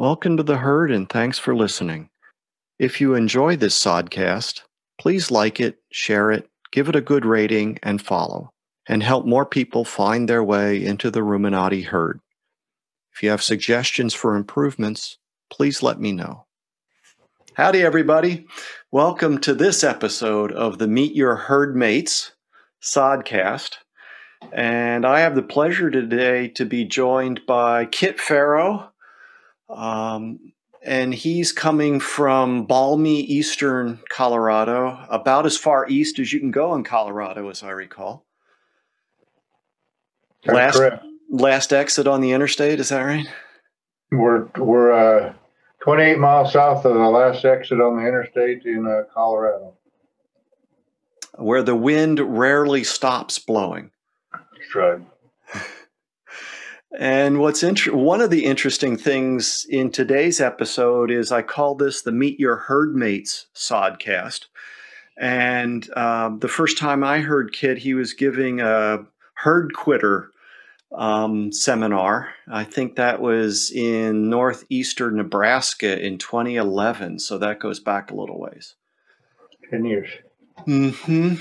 [0.00, 2.08] Welcome to the herd and thanks for listening.
[2.78, 4.62] If you enjoy this sodcast,
[4.98, 8.48] please like it, share it, give it a good rating, and follow,
[8.88, 12.20] and help more people find their way into the Ruminati herd.
[13.12, 15.18] If you have suggestions for improvements,
[15.50, 16.46] please let me know.
[17.52, 18.46] Howdy, everybody.
[18.90, 22.32] Welcome to this episode of the Meet Your Herd Mates
[22.82, 23.74] Sodcast.
[24.50, 28.89] And I have the pleasure today to be joined by Kit Pharo.
[29.70, 30.52] Um,
[30.82, 36.74] and he's coming from balmy eastern Colorado, about as far east as you can go
[36.74, 38.24] in Colorado, as I recall.
[40.44, 41.04] That's last correct.
[41.30, 43.26] last exit on the interstate, is that right?
[44.10, 45.34] We're we're uh,
[45.80, 49.74] 28 miles south of the last exit on the interstate in uh, Colorado.
[51.36, 53.90] Where the wind rarely stops blowing.
[54.32, 55.00] That's right.
[56.98, 62.02] And what's inter- one of the interesting things in today's episode is I call this
[62.02, 64.46] the Meet Your Herd Mates Sodcast.
[65.16, 70.30] And um, the first time I heard Kit, he was giving a herd quitter
[70.92, 72.30] um, seminar.
[72.50, 77.20] I think that was in northeastern Nebraska in 2011.
[77.20, 78.74] So that goes back a little ways.
[79.70, 80.08] 10 years.
[80.64, 81.34] Hmm.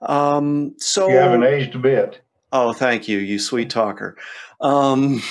[0.00, 2.22] Um, so You haven't aged a bit.
[2.52, 4.16] Oh, thank you, you sweet talker.
[4.60, 5.22] Um,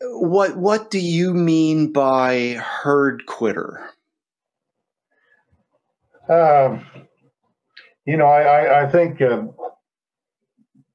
[0.00, 3.90] what what do you mean by herd quitter?
[6.28, 6.86] Um,
[8.06, 9.42] you know, I, I, I think uh,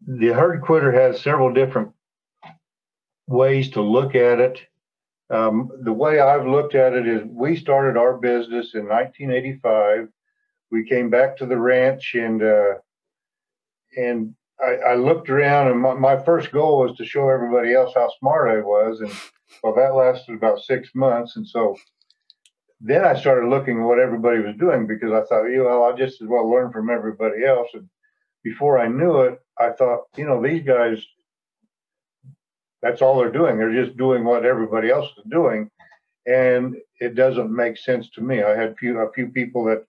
[0.08, 1.92] the herd quitter has several different
[3.28, 4.62] ways to look at it.
[5.30, 10.08] Um, the way I've looked at it is we started our business in 1985.
[10.72, 12.74] We came back to the ranch and uh,
[13.96, 14.34] and
[14.66, 18.10] I, I, looked around and my, my, first goal was to show everybody else how
[18.20, 19.00] smart I was.
[19.02, 19.12] And
[19.64, 21.36] well, that lasted about six months.
[21.36, 21.78] And so
[22.82, 25.98] then I started looking at what everybody was doing because I thought, you know, I'll
[25.98, 27.68] just as well learn from everybody else.
[27.74, 27.90] And
[28.44, 31.04] before I knew it, I thought, you know, these guys,
[32.82, 33.58] that's all they're doing.
[33.58, 35.70] They're just doing what everybody else is doing.
[36.26, 38.44] And it doesn't make sense to me.
[38.44, 39.84] I had few, a few people that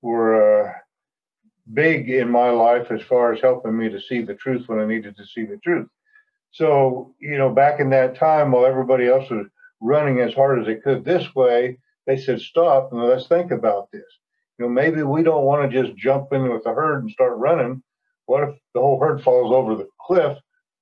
[0.00, 0.72] were, uh,
[1.72, 4.86] big in my life as far as helping me to see the truth when I
[4.86, 5.88] needed to see the truth.
[6.50, 9.46] So, you know, back in that time while everybody else was
[9.80, 13.90] running as hard as they could this way, they said, stop and let's think about
[13.90, 14.04] this.
[14.58, 17.36] You know, maybe we don't want to just jump in with the herd and start
[17.38, 17.82] running.
[18.26, 20.38] What if the whole herd falls over the cliff?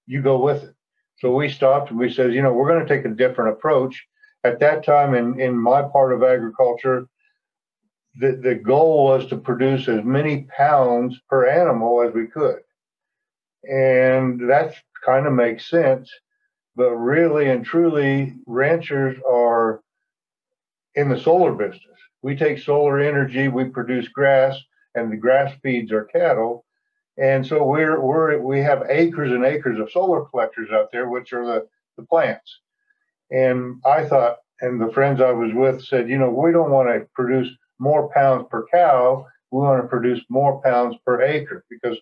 [0.07, 0.75] You go with it.
[1.19, 4.05] So we stopped and we said, you know, we're going to take a different approach.
[4.45, 7.07] At that time in, in my part of agriculture,
[8.19, 12.61] the, the goal was to produce as many pounds per animal as we could.
[13.65, 14.75] And that
[15.05, 16.11] kind of makes sense.
[16.75, 19.83] But really and truly, ranchers are
[20.95, 21.83] in the solar business.
[22.23, 24.59] We take solar energy, we produce grass,
[24.95, 26.65] and the grass feeds our cattle.
[27.19, 31.33] And so we're, we're we have acres and acres of solar collectors out there, which
[31.33, 31.67] are the,
[31.99, 32.59] the plants.
[33.31, 36.89] And I thought, and the friends I was with said, you know, we don't want
[36.89, 37.49] to produce
[37.83, 41.99] more pounds per cow, we want to produce more pounds per acre because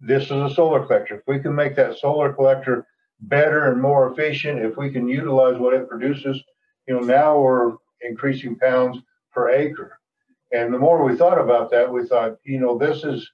[0.00, 1.14] this is a solar collector.
[1.14, 2.86] If we can make that solar collector
[3.20, 6.42] better and more efficient, if we can utilize what it produces,
[6.88, 8.98] you know, now we're increasing pounds
[9.32, 9.98] per acre.
[10.52, 13.30] And the more we thought about that, we thought, you know, this is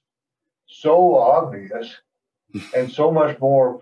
[0.67, 1.91] so obvious
[2.75, 3.79] and so much more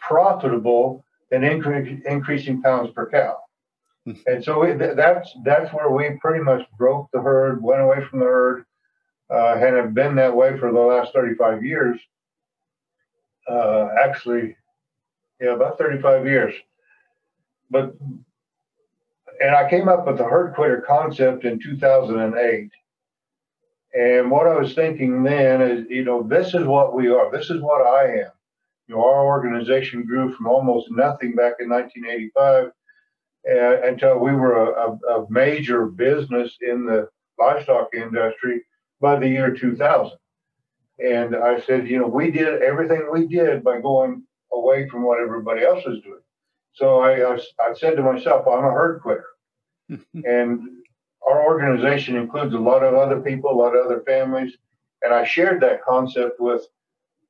[0.00, 3.38] profitable than incre- increasing pounds per cow
[4.26, 8.20] and so we, that's that's where we pretty much broke the herd, went away from
[8.20, 8.64] the herd,
[9.30, 11.98] uh, and have been that way for the last 35 years.
[13.48, 14.56] Uh, actually,
[15.40, 16.54] yeah, about 35 years.
[17.70, 17.94] But
[19.40, 22.70] and I came up with the herd quitter concept in 2008.
[23.94, 27.30] And what I was thinking then is, you know, this is what we are.
[27.30, 28.30] This is what I am.
[28.86, 32.72] You know, our organization grew from almost nothing back in 1985
[33.50, 37.08] uh, until we were a, a, a, major business in the
[37.38, 38.62] livestock industry
[39.00, 40.12] by the year 2000.
[40.98, 45.20] And I said, you know, we did everything we did by going away from what
[45.20, 46.20] everybody else was doing.
[46.74, 49.26] So I, I, I said to myself, I'm a herd quitter.
[50.24, 50.60] and
[51.26, 54.56] our organization includes a lot of other people, a lot of other families.
[55.02, 56.62] And I shared that concept with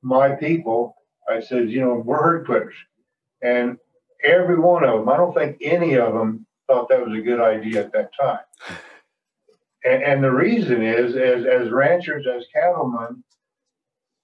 [0.01, 0.95] my people.
[1.29, 2.75] I said, you know, we're herd quitters.
[3.41, 3.77] And
[4.23, 5.09] every one of them.
[5.09, 8.39] I don't think any of them thought that was a good idea at that time.
[9.83, 13.23] And, and the reason is, as as ranchers, as cattlemen,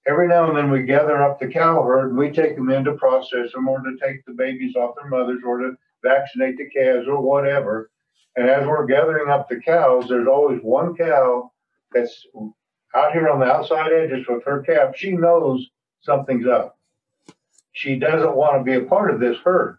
[0.06, 2.84] every now and then we gather up the cow herd and we take them in
[2.84, 6.68] to process them or to take the babies off their mothers or to vaccinate the
[6.70, 7.90] calves or whatever.
[8.36, 11.50] And as we're gathering up the cows, there's always one cow
[11.92, 12.26] that's
[12.94, 14.94] out here on the outside edges with her calf.
[14.96, 15.66] She knows
[16.02, 16.78] something's up.
[17.72, 19.78] She doesn't want to be a part of this herd.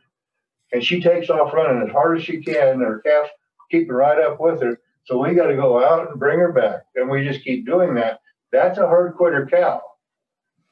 [0.72, 3.28] And she takes off running as hard as she can, and her calf
[3.72, 4.80] keeping right up with her.
[5.06, 6.82] So we got to go out and bring her back.
[6.96, 8.20] And we just keep doing that.
[8.52, 9.82] That's a herd quitter cow.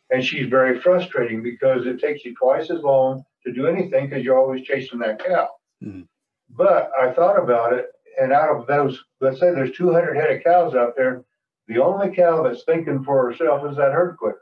[0.10, 4.24] And she's very frustrating because it takes you twice as long to do anything because
[4.24, 5.50] you're always chasing that cow.
[5.84, 6.02] Mm-hmm.
[6.50, 7.88] But I thought about it,
[8.22, 11.24] and out of those, let's say there's 200 head of cows out there,
[11.68, 14.42] the only cow that's thinking for herself is that herd quitter.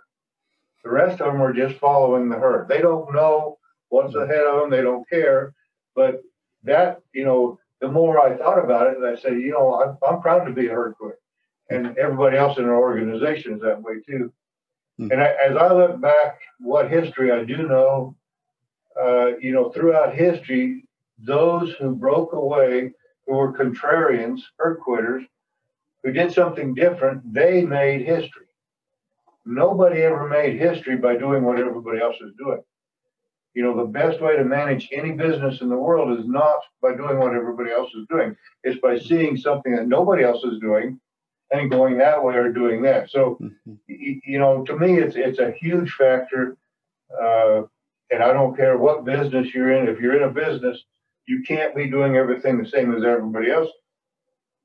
[0.83, 2.67] The rest of them are just following the herd.
[2.67, 3.57] They don't know
[3.93, 4.69] what's ahead of them.
[4.71, 5.53] They don't care.
[5.95, 6.23] But
[6.63, 10.21] that, you know, the more I thought about it, I said, you know, I'm, I'm
[10.21, 11.19] proud to be a herd quitter.
[11.69, 14.33] And everybody else in our organization is that way too.
[14.99, 15.11] Mm-hmm.
[15.11, 18.15] And I, as I look back, what history I do know,
[18.99, 20.85] uh, you know, throughout history,
[21.19, 22.91] those who broke away,
[23.27, 25.23] who were contrarians, herd quitters,
[26.03, 28.47] who did something different, they made history.
[29.45, 32.61] Nobody ever made history by doing what everybody else is doing.
[33.53, 36.95] You know, the best way to manage any business in the world is not by
[36.95, 38.35] doing what everybody else is doing.
[38.63, 40.99] It's by seeing something that nobody else is doing
[41.51, 43.11] and going that way or doing that.
[43.11, 43.73] So, mm-hmm.
[43.87, 46.57] you know, to me, it's it's a huge factor.
[47.21, 47.63] Uh,
[48.09, 49.87] and I don't care what business you're in.
[49.87, 50.83] If you're in a business,
[51.27, 53.69] you can't be doing everything the same as everybody else,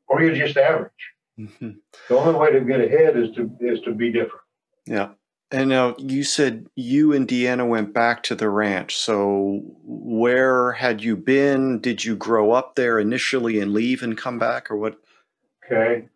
[0.07, 0.91] or you're just average.
[1.39, 1.71] Mm-hmm.
[2.09, 4.43] The only way to get ahead is to is to be different.
[4.87, 5.11] Yeah.
[5.51, 8.97] And now you said you and Deanna went back to the ranch.
[8.97, 11.81] So where had you been?
[11.81, 14.99] Did you grow up there initially and leave and come back, or what?
[15.65, 16.07] Okay,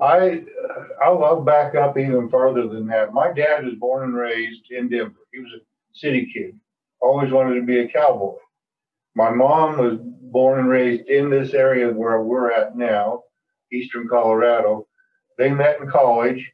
[0.00, 3.12] I uh, I'll, I'll back up even further than that.
[3.12, 5.14] My dad was born and raised in Denver.
[5.32, 6.58] He was a city kid.
[7.00, 8.34] Always wanted to be a cowboy.
[9.14, 13.22] My mom was born and raised in this area where we're at now,
[13.72, 14.88] eastern Colorado.
[15.38, 16.50] They met in college,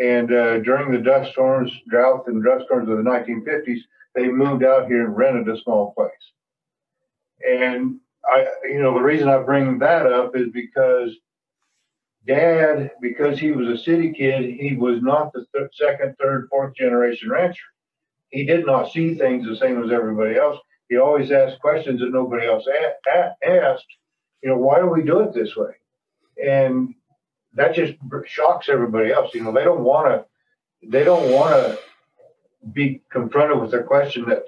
[0.00, 3.80] and uh, during the dust storms, drought and dust storms of the 1950s,
[4.14, 6.10] they moved out here and rented a small place.
[7.48, 11.16] And I, you know, the reason I bring that up is because
[12.26, 16.74] dad, because he was a city kid, he was not the th- second, third, fourth
[16.76, 17.64] generation rancher.
[18.30, 20.58] He did not see things the same as everybody else.
[20.88, 23.86] He always asked questions that nobody else a- a- asked.
[24.42, 25.72] You know, why do we do it this way?
[26.42, 26.94] And
[27.54, 27.94] that just
[28.26, 29.34] shocks everybody else.
[29.34, 30.26] You know, they don't want to,
[30.88, 31.78] they don't want to
[32.72, 34.44] be confronted with a question that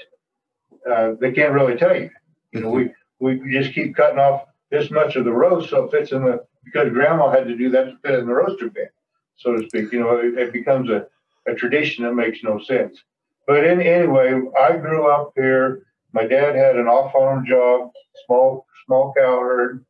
[0.90, 2.10] uh, they can't really tell you.
[2.52, 2.90] You know, we
[3.20, 6.44] we just keep cutting off this much of the roast so it fits in the
[6.64, 8.88] because grandma had to do that to fit in the roaster bin,
[9.36, 9.92] so to speak.
[9.92, 11.06] You know, it, it becomes a,
[11.46, 13.02] a tradition that makes no sense.
[13.46, 15.86] But in, anyway, I grew up here.
[16.12, 17.90] My dad had an off-farm job,
[18.24, 19.84] small small cow herd,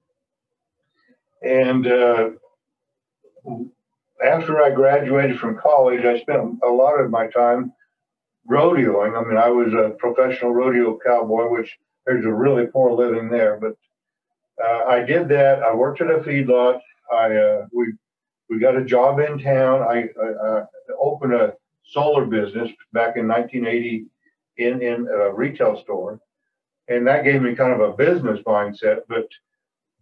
[1.42, 2.30] and uh,
[4.24, 7.72] after I graduated from college, I spent a lot of my time
[8.48, 9.18] rodeoing.
[9.18, 11.76] I mean, I was a professional rodeo cowboy, which
[12.06, 13.76] there's a really poor living there, but
[14.62, 15.62] uh, I did that.
[15.62, 16.80] I worked at a feedlot.
[17.12, 17.92] I uh, we
[18.48, 19.82] we got a job in town.
[19.82, 20.62] I, I, I,
[21.00, 21.54] opened a
[21.90, 24.06] solar business back in 1980
[24.58, 26.20] in in a retail store,
[26.88, 29.00] and that gave me kind of a business mindset.
[29.08, 29.28] But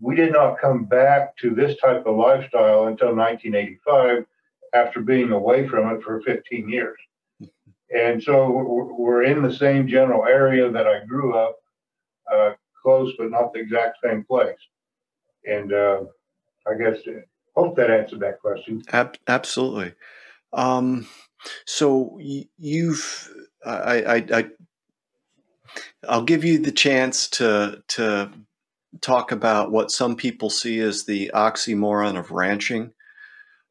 [0.03, 4.27] we did not come back to this type of lifestyle until 1985,
[4.75, 6.99] after being away from it for 15 years.
[7.95, 8.51] And so
[8.99, 11.57] we're in the same general area that I grew up.
[12.31, 14.59] Uh, close, but not the exact same place.
[15.45, 16.03] And uh,
[16.67, 16.99] I guess
[17.55, 18.83] hope that answered that question.
[18.93, 19.95] Ab- absolutely.
[20.53, 21.07] Um,
[21.67, 23.31] so you've
[23.65, 24.47] I, I, I
[26.09, 28.31] I'll give you the chance to to
[29.03, 32.93] talk about what some people see as the oxymoron of ranching.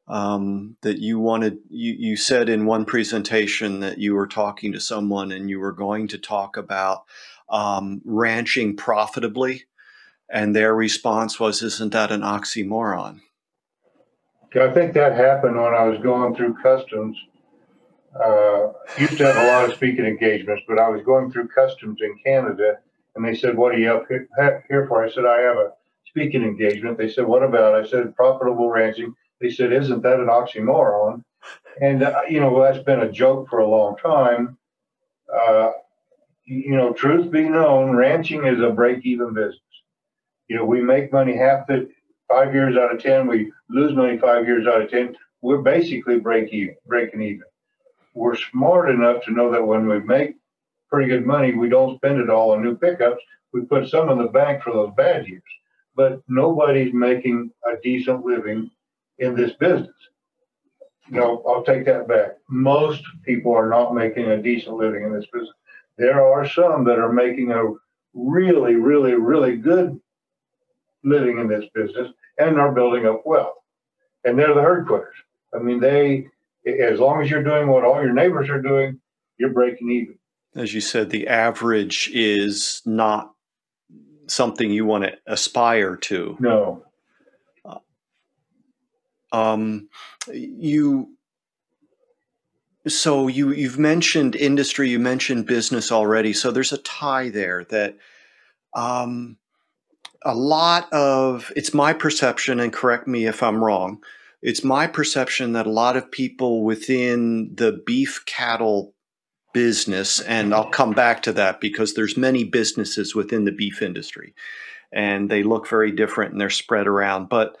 [0.08, 4.80] Um, that you wanted, you, you said in one presentation that you were talking to
[4.80, 7.04] someone and you were going to talk about
[7.48, 9.64] um, ranching profitably.
[10.28, 13.20] And their response was, Isn't that an oxymoron?
[14.60, 17.16] I think that happened when I was going through customs.
[18.14, 21.98] Uh, used to have a lot of speaking engagements, but I was going through customs
[22.02, 22.78] in Canada,
[23.14, 25.72] and they said, "What are you up here for?" I said, "I have a
[26.06, 30.28] speaking engagement." They said, "What about?" I said, "Profitable ranching." They said, "Isn't that an
[30.28, 31.24] oxymoron?"
[31.80, 34.58] And uh, you know, that's been a joke for a long time.
[35.32, 35.72] Uh,
[36.44, 39.60] you know, truth be known, ranching is a break-even business.
[40.48, 41.88] You know, we make money half the
[42.28, 43.26] five years out of ten.
[43.26, 45.16] We lose money five years out of ten.
[45.40, 47.42] We're basically break even, breaking even.
[48.14, 50.36] we're smart enough to know that when we make
[50.92, 53.22] pretty good money, we don't spend it all on new pickups.
[53.52, 55.42] We put some in the bank for those bad years.
[55.96, 58.70] But nobody's making a decent living
[59.18, 59.94] in this business.
[61.08, 62.32] No, I'll take that back.
[62.48, 65.54] Most people are not making a decent living in this business.
[65.96, 67.62] There are some that are making a
[68.14, 69.98] really, really, really good
[71.04, 73.56] living in this business and are building up wealth.
[74.24, 75.16] And they're the herd quitters.
[75.54, 76.26] I mean, they,
[76.66, 79.00] as long as you're doing what all your neighbors are doing,
[79.38, 80.18] you're breaking even.
[80.54, 83.32] As you said, the average is not
[84.26, 86.36] something you want to aspire to.
[86.40, 86.84] No.
[89.32, 89.88] Um,
[90.30, 91.16] you
[92.86, 96.32] so you you've mentioned industry, you mentioned business already.
[96.32, 97.96] So there's a tie there that
[98.74, 99.38] um,
[100.24, 104.02] a lot of it's my perception, and correct me if I'm wrong.
[104.42, 108.91] It's my perception that a lot of people within the beef cattle
[109.52, 114.34] business, and I'll come back to that because there's many businesses within the beef industry,
[114.92, 117.28] and they look very different and they're spread around.
[117.28, 117.56] But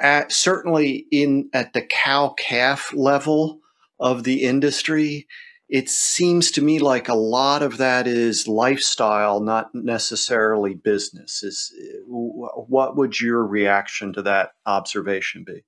[0.00, 3.60] at certainly in at the cow calf level
[4.00, 5.26] of the industry,
[5.68, 11.42] it seems to me like a lot of that is lifestyle, not necessarily business.
[11.42, 11.72] Is
[12.06, 15.64] what would your reaction to that observation be?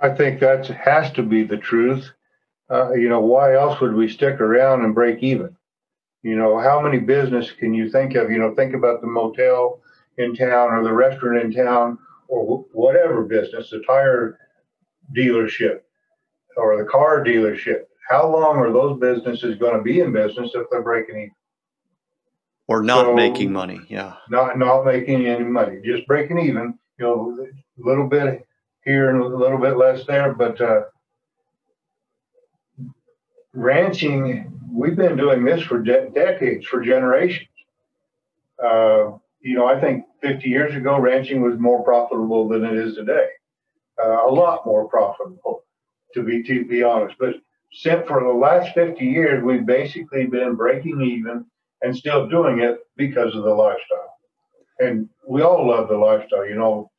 [0.00, 2.10] I think that has to be the truth.
[2.70, 5.56] Uh, you know, why else would we stick around and break even?
[6.22, 8.30] You know, how many business can you think of?
[8.30, 9.80] You know, think about the motel
[10.18, 14.38] in town or the restaurant in town or whatever business, the tire
[15.16, 15.80] dealership
[16.56, 20.66] or the car dealership, how long are those businesses going to be in business if
[20.70, 21.30] they're breaking even?
[22.68, 24.14] Or not so, making money, yeah.
[24.28, 26.76] Not not making any money, just breaking even.
[26.98, 28.44] You know, a little bit
[28.84, 30.82] here and a little bit less there, but uh,
[33.56, 37.48] ranching, we've been doing this for de- decades, for generations.
[38.62, 42.94] Uh, you know, I think 50 years ago, ranching was more profitable than it is
[42.94, 43.28] today.
[44.02, 45.64] Uh, a lot more profitable,
[46.14, 47.16] to be to be honest.
[47.18, 47.36] But
[47.72, 51.46] since for the last 50 years, we've basically been breaking even
[51.82, 54.14] and still doing it because of the lifestyle.
[54.78, 56.46] And we all love the lifestyle.
[56.46, 56.90] You know,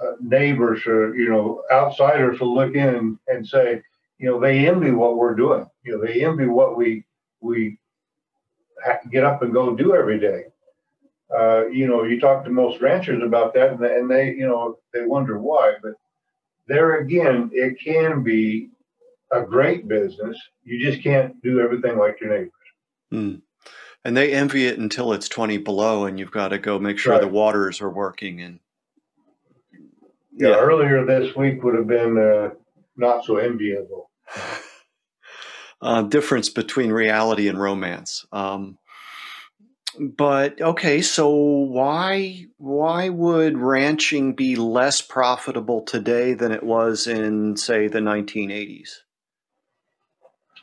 [0.00, 3.82] uh, neighbors or you know outsiders will look in and, and say,
[4.18, 5.66] you know, they envy what we're doing.
[5.84, 7.04] You know, they envy what we
[7.40, 7.78] we
[9.10, 10.44] get up and go do every day
[11.36, 14.78] uh, you know, you talk to most ranchers about that, and, and they, you know,
[14.94, 15.74] they wonder why.
[15.82, 15.94] But
[16.66, 18.70] there again, it can be
[19.32, 20.38] a great business.
[20.64, 22.52] You just can't do everything like your neighbors.
[23.12, 23.42] Mm.
[24.04, 27.12] And they envy it until it's 20 below, and you've got to go make sure
[27.12, 27.20] right.
[27.20, 28.40] the waters are working.
[28.40, 28.60] And
[30.34, 32.50] yeah, yeah, earlier this week would have been uh,
[32.98, 34.10] not so enviable.
[35.80, 38.26] uh, difference between reality and romance.
[38.32, 38.78] Um,
[39.98, 47.56] but okay, so why why would ranching be less profitable today than it was in
[47.56, 48.90] say the 1980s?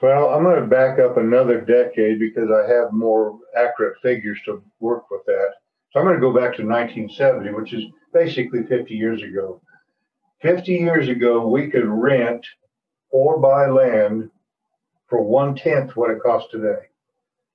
[0.01, 4.61] Well, I'm going to back up another decade because I have more accurate figures to
[4.79, 5.53] work with that.
[5.91, 9.61] So I'm going to go back to 1970, which is basically 50 years ago.
[10.41, 12.45] 50 years ago, we could rent
[13.09, 14.29] or buy land
[15.07, 16.87] for one tenth what it costs today.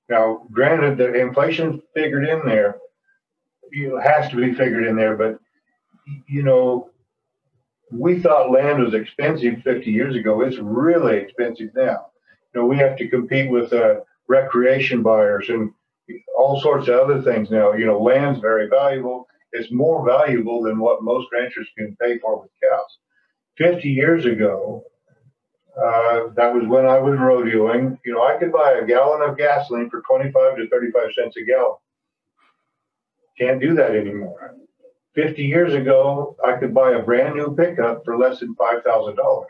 [0.08, 2.78] Now, granted, the inflation figured in there,
[3.90, 5.38] know, has to be figured in there, but
[6.26, 6.90] you know,
[7.92, 10.40] we thought land was expensive 50 years ago.
[10.42, 12.06] It's really expensive now.
[12.54, 15.72] You know, we have to compete with uh, recreation buyers and
[16.36, 17.72] all sorts of other things now.
[17.72, 19.28] You know, land's very valuable.
[19.52, 22.98] It's more valuable than what most ranchers can pay for with cows.
[23.58, 24.84] 50 years ago,
[25.76, 27.98] uh, that was when I was rodeoing.
[28.04, 31.44] You know, I could buy a gallon of gasoline for 25 to 35 cents a
[31.44, 31.76] gallon.
[33.38, 34.56] Can't do that anymore.
[35.14, 39.44] 50 years ago, I could buy a brand new pickup for less than $5,000.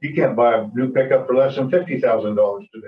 [0.00, 2.86] You can't buy a new pickup for less than $50,000 today.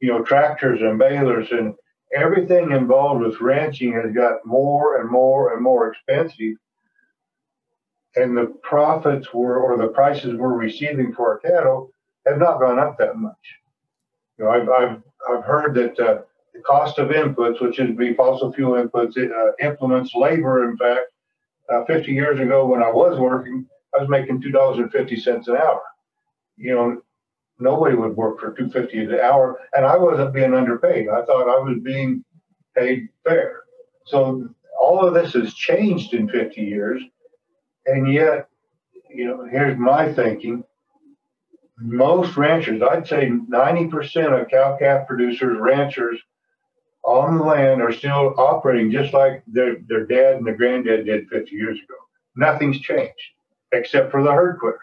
[0.00, 1.74] You know, tractors and balers and
[2.14, 6.56] everything involved with ranching has got more and more and more expensive
[8.16, 11.90] and the profits were or the prices we're receiving for our cattle
[12.26, 13.34] have not gone up that much.
[14.38, 16.22] You know, I've I've, I've heard that uh,
[16.54, 20.68] the cost of inputs, which would be fossil fuel inputs, it, uh, implements labor.
[20.68, 21.12] In fact,
[21.68, 25.16] uh, 50 years ago when I was working, I was making two dollars and fifty
[25.16, 25.82] cents an hour.
[26.56, 27.02] You know,
[27.58, 31.08] nobody would work for 250 an hour, and I wasn't being underpaid.
[31.08, 32.24] I thought I was being
[32.76, 33.62] paid fair.
[34.04, 34.48] So
[34.80, 37.02] all of this has changed in 50 years
[37.86, 38.48] and yet,
[39.08, 40.64] you know, here's my thinking.
[41.78, 46.18] most ranchers, I'd say 90% of cow calf producers, ranchers
[47.04, 51.28] on the land are still operating just like their, their dad and their granddad did
[51.28, 51.94] 50 years ago.
[52.34, 53.14] Nothing's changed
[53.72, 54.80] except for the herd quitters.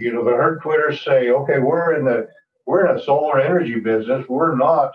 [0.00, 2.28] You know, the herd quitter say, okay, we're in the
[2.66, 4.28] we're in a solar energy business.
[4.28, 4.92] We're not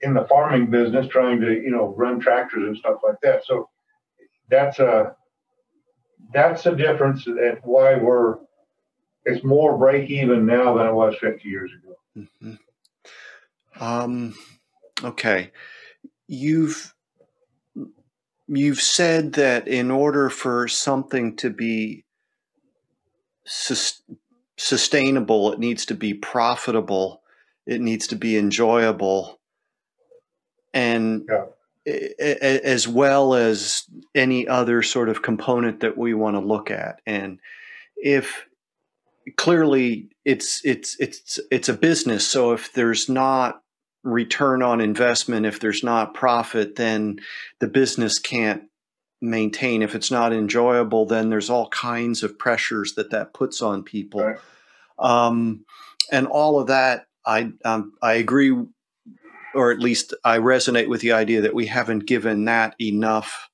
[0.00, 3.44] in the farming business trying to, you know, run tractors and stuff like that.
[3.44, 3.68] So
[4.48, 5.16] that's a
[6.32, 8.38] that's a difference and why we're
[9.24, 11.96] it's more break even now than it was 50 years ago.
[12.16, 13.82] Mm-hmm.
[13.82, 14.34] Um,
[15.02, 15.50] okay,
[16.28, 16.94] you've
[18.48, 22.04] you've said that in order for something to be
[23.46, 24.02] sus-
[24.56, 27.22] sustainable, it needs to be profitable,
[27.66, 29.40] it needs to be enjoyable,
[30.74, 31.94] and yeah.
[32.18, 33.84] as well as
[34.14, 37.00] any other sort of component that we want to look at.
[37.06, 37.38] And
[37.96, 38.46] if
[39.36, 43.62] clearly it's it's it's it's a business, so if there's not
[44.02, 47.18] return on investment, if there's not profit, then
[47.58, 48.64] the business can't
[49.20, 49.82] maintain.
[49.82, 54.22] If it's not enjoyable, then there's all kinds of pressures that that puts on people.
[54.22, 54.38] Right.
[54.98, 55.64] Um,
[56.12, 58.56] and all of that, I um, I agree,
[59.54, 63.48] or at least I resonate with the idea that we haven't given that enough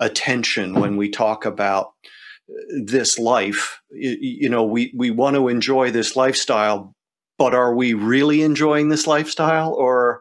[0.00, 1.92] attention when we talk about
[2.84, 3.80] this life.
[3.90, 6.94] You, you know, we we want to enjoy this lifestyle,
[7.38, 10.20] but are we really enjoying this lifestyle, or,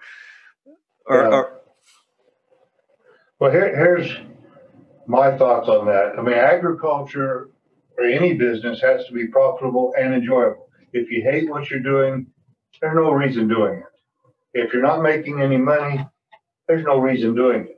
[1.05, 1.27] or, yeah.
[1.29, 1.59] or
[3.39, 4.11] well, here, here's
[5.09, 6.13] my thoughts on that.
[6.19, 7.49] I mean, agriculture
[7.97, 10.69] or any business has to be profitable and enjoyable.
[10.93, 12.27] If you hate what you're doing,
[12.79, 13.85] there's no reason doing it.
[14.53, 16.05] If you're not making any money,
[16.67, 17.77] there's no reason doing it.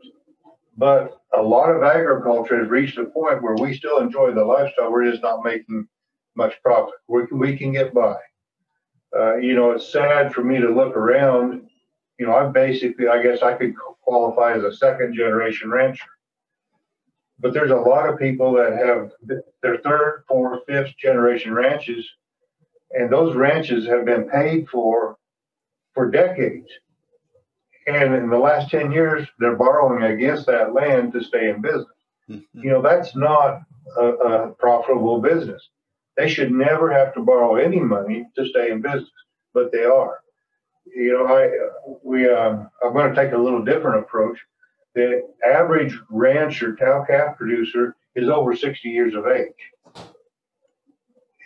[0.76, 4.92] But a lot of agriculture has reached a point where we still enjoy the lifestyle.
[4.92, 5.88] We're just not making
[6.36, 6.96] much profit.
[7.08, 8.18] We can, we can get by.
[9.18, 11.70] Uh, you know, it's sad for me to look around.
[12.20, 13.74] You know, I'm basically, I guess I could
[14.04, 16.10] qualify as a second generation rancher
[17.41, 19.12] but there's a lot of people that have
[19.62, 22.08] their third, fourth, fifth generation ranches,
[22.91, 25.17] and those ranches have been paid for
[25.93, 26.67] for decades.
[27.88, 31.88] And in the last 10 years, they're borrowing against that land to stay in business.
[32.30, 32.63] Mm-hmm.
[32.63, 33.62] You know, that's not
[33.97, 35.67] a, a, profitable business.
[36.15, 39.10] They should never have to borrow any money to stay in business,
[39.54, 40.19] but they are.
[40.95, 41.49] You know, I
[42.04, 44.38] we uh, I'm going to take a little different approach
[44.95, 50.08] the average rancher cow calf producer is over 60 years of age.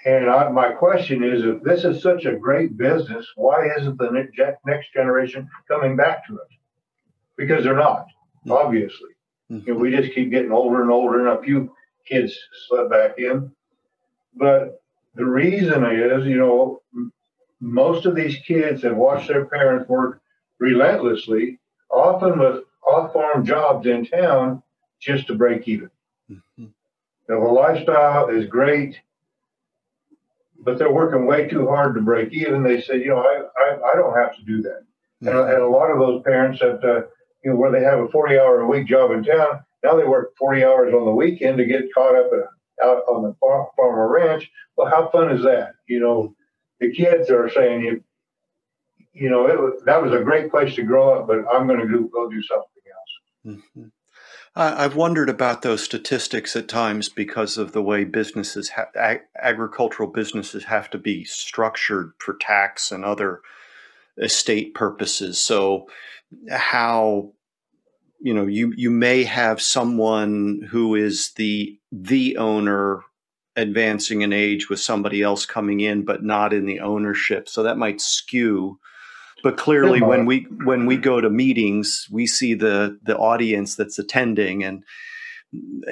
[0.05, 4.11] And I, my question is if this is such a great business, why isn't the
[4.65, 6.47] next generation coming back to it?
[7.37, 8.05] Because they're not,
[8.45, 8.51] mm-hmm.
[8.51, 9.09] obviously.
[9.51, 9.67] Mm-hmm.
[9.67, 11.73] You know, we just keep getting older and older, and a few
[12.07, 13.51] kids slip back in.
[14.35, 14.79] But
[15.15, 16.81] the reason is, you know,
[17.59, 20.21] most of these kids have watched their parents work
[20.59, 24.61] relentlessly, often with off farm jobs in town
[24.99, 25.89] just to break even.
[26.29, 26.65] Mm-hmm.
[27.29, 28.99] Now, the lifestyle is great,
[30.59, 32.63] but they're working way too hard to break even.
[32.63, 34.83] They say, you know, I, I, I don't have to do that.
[35.23, 35.27] Mm-hmm.
[35.27, 37.07] And, and, a lot of those parents that, uh,
[37.43, 40.03] you know, where they have a 40 hour a week job in town, now they
[40.03, 42.31] work 40 hours on the weekend to get caught up
[42.83, 44.49] out on the farm, farm or ranch.
[44.75, 45.73] Well, how fun is that?
[45.87, 46.35] You know,
[46.79, 48.03] the kids are saying, you,
[49.13, 51.79] you know, it was, that was a great place to grow up, but I'm going
[51.79, 52.67] to go, go do something
[53.45, 53.83] Mm-hmm.
[54.57, 60.09] I've wondered about those statistics at times because of the way businesses, ha- ag- agricultural
[60.09, 63.41] businesses, have to be structured for tax and other
[64.17, 65.39] estate purposes.
[65.39, 65.87] So,
[66.49, 67.33] how
[68.21, 73.01] you know you you may have someone who is the the owner
[73.57, 77.47] advancing in age with somebody else coming in, but not in the ownership.
[77.47, 78.79] So that might skew
[79.45, 83.99] but clearly when we when we go to meetings we see the the audience that's
[83.99, 84.83] attending and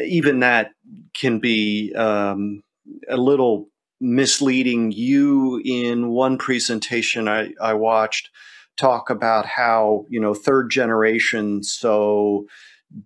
[0.04, 0.72] even that
[1.14, 2.64] can be um,
[3.08, 3.70] a little
[4.02, 4.92] misleading.
[4.92, 8.32] You in one presentation I, I watched
[8.76, 12.48] talk about how you know third generation so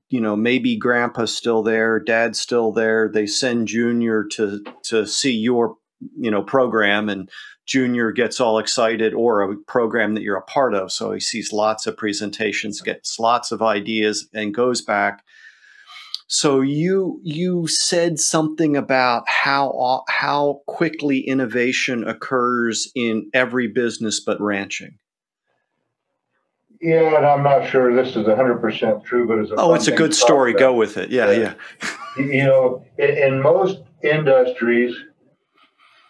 [0.09, 5.33] you know maybe grandpa's still there dad's still there they send junior to to see
[5.33, 5.75] your
[6.17, 7.29] you know program and
[7.65, 10.91] junior gets all excited or a program that you're a part of.
[10.91, 15.23] So he sees lots of presentations gets lots of ideas and goes back.
[16.27, 24.39] So you you said something about how how quickly innovation occurs in every business but
[24.41, 24.97] ranching.
[26.81, 30.13] Yeah and i'm not sure this is 100% true but it's oh it's a good
[30.13, 30.53] story.
[30.53, 31.09] Go with it.
[31.09, 31.31] Yeah.
[31.31, 31.53] yeah.
[32.17, 34.95] You know in, in most industries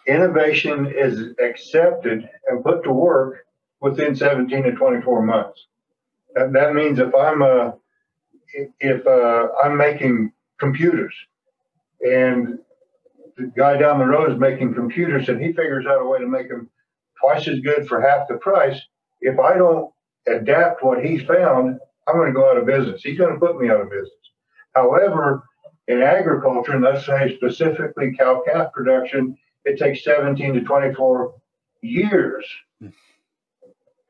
[0.08, 3.46] innovation is accepted and put to work
[3.80, 5.66] within 17 to 24 months.
[6.34, 7.72] That, that means if I'm uh,
[8.80, 11.14] if uh, I'm making computers
[12.00, 12.58] and
[13.36, 16.26] the guy down the road is making computers and he figures out a way to
[16.26, 16.68] make them
[17.20, 18.80] twice as good for half the price,
[19.20, 19.92] if I don't
[20.26, 23.02] adapt what he found, I'm going to go out of business.
[23.02, 24.12] He's going to put me out of business.
[24.74, 25.44] However,
[25.86, 31.34] in agriculture, and let's say specifically cow calf production, it takes 17 to 24
[31.82, 32.44] years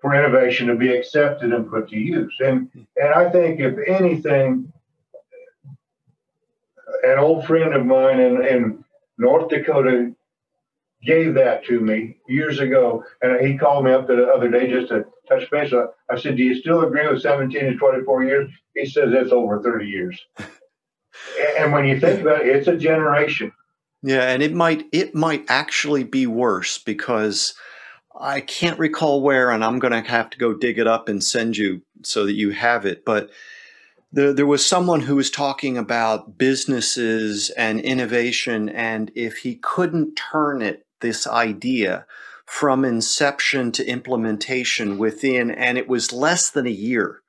[0.01, 2.35] for innovation to be accepted and put to use.
[2.41, 4.73] And and I think if anything,
[7.03, 8.85] an old friend of mine in, in
[9.19, 10.15] North Dakota
[11.05, 14.89] gave that to me years ago, and he called me up the other day just
[14.89, 15.73] to touch base.
[16.11, 19.61] I said, "Do you still agree with 17 to 24 years?" He says it's over
[19.63, 20.21] 30 years.
[21.59, 23.53] and when you think about it, it's a generation.
[24.03, 27.55] Yeah, and it might it might actually be worse because
[28.19, 31.23] I can't recall where, and I'm going to have to go dig it up and
[31.23, 33.05] send you so that you have it.
[33.05, 33.31] But
[34.13, 40.15] there, there was someone who was talking about businesses and innovation, and if he couldn't
[40.15, 42.07] turn it, this idea,
[42.45, 47.23] from inception to implementation within, and it was less than a year.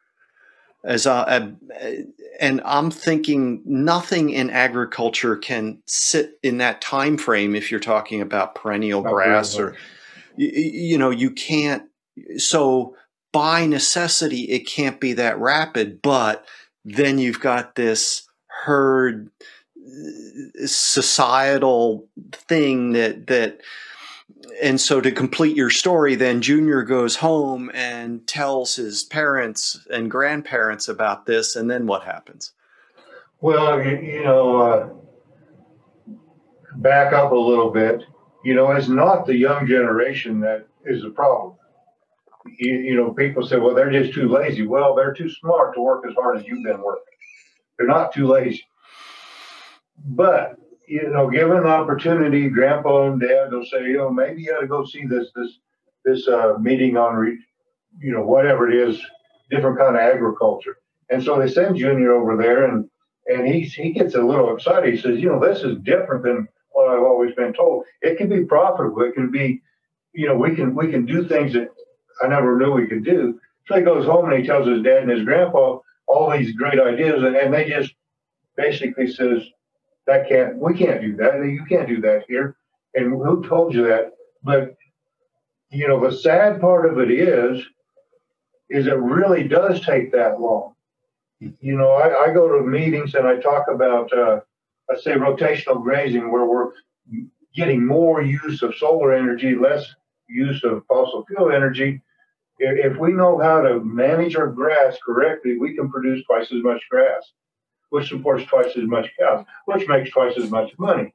[0.83, 2.05] As a, a,
[2.39, 8.21] and I'm thinking nothing in agriculture can sit in that time frame if you're talking
[8.21, 9.75] about perennial Not grass or
[10.37, 11.83] you, you know you can't
[12.37, 12.95] so
[13.33, 16.45] by necessity it can't be that rapid but
[16.85, 19.29] then you've got this herd
[19.77, 23.59] uh, societal thing that that
[24.61, 30.11] and so to complete your story then junior goes home and tells his parents and
[30.11, 32.53] grandparents about this and then what happens?
[33.41, 34.89] Well you, you know uh,
[36.75, 38.03] back up a little bit.
[38.43, 41.55] You know it's not the young generation that is the problem.
[42.57, 44.65] You, you know people say well they're just too lazy.
[44.65, 47.03] Well they're too smart to work as hard as you've been working.
[47.77, 48.65] They're not too lazy.
[50.05, 50.57] But
[50.89, 54.61] you know, given the opportunity, Grandpa and Dad will say, you know, maybe you ought
[54.61, 55.59] to go see this this
[56.03, 57.37] this uh, meeting on, re-
[57.99, 58.99] you know, whatever it is,
[59.51, 60.77] different kind of agriculture.
[61.11, 62.89] And so they send Junior over there, and
[63.27, 64.91] and he he gets a little excited.
[64.91, 67.85] He says, you know, this is different than what I've always been told.
[68.01, 69.03] It can be profitable.
[69.03, 69.61] It can be,
[70.13, 71.69] you know, we can we can do things that
[72.23, 73.39] I never knew we could do.
[73.67, 76.79] So he goes home and he tells his dad and his grandpa all these great
[76.79, 77.93] ideas, and, and they just
[78.57, 79.43] basically says,
[80.09, 81.35] that can't, we can't do that.
[81.45, 82.55] You can't do that here.
[82.95, 84.13] And who told you that?
[84.43, 84.75] But,
[85.69, 87.63] you know, the sad part of it is,
[88.71, 90.73] is it really does take that long.
[91.39, 94.39] You know, I, I go to meetings and I talk about, uh,
[94.89, 96.71] let's say, rotational grazing, where we're
[97.55, 99.85] getting more use of solar energy, less
[100.27, 102.01] use of fossil fuel energy.
[102.57, 106.81] If we know how to manage our grass correctly, we can produce twice as much
[106.89, 107.31] grass
[107.89, 111.13] which supports twice as much cows, which makes twice as much money.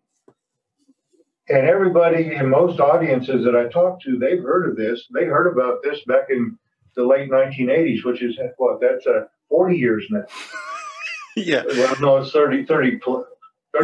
[1.48, 5.06] And everybody in most audiences that I talk to, they've heard of this.
[5.12, 6.58] They heard about this back in
[6.96, 10.24] the late 1980s, which is what that's uh, 40 years now.
[11.36, 11.64] yeah.
[11.66, 13.22] Well, no, it's 30, 30, 30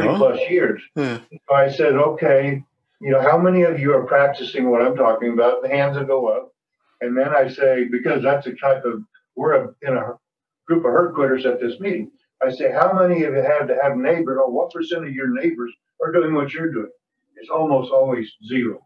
[0.08, 0.16] oh.
[0.16, 0.80] plus years.
[0.96, 1.18] Yeah.
[1.32, 2.62] So I said, okay,
[3.00, 5.62] you know, how many of you are practicing what I'm talking about?
[5.62, 6.52] The hands that go up.
[7.00, 9.02] And then I say, because that's a type of,
[9.36, 10.18] we're in a
[10.66, 12.10] group of herd quitters at this meeting.
[12.42, 15.28] I say, how many of you have to have neighbors, or what percent of your
[15.28, 15.72] neighbors
[16.02, 16.90] are doing what you're doing?
[17.36, 18.80] It's almost always 0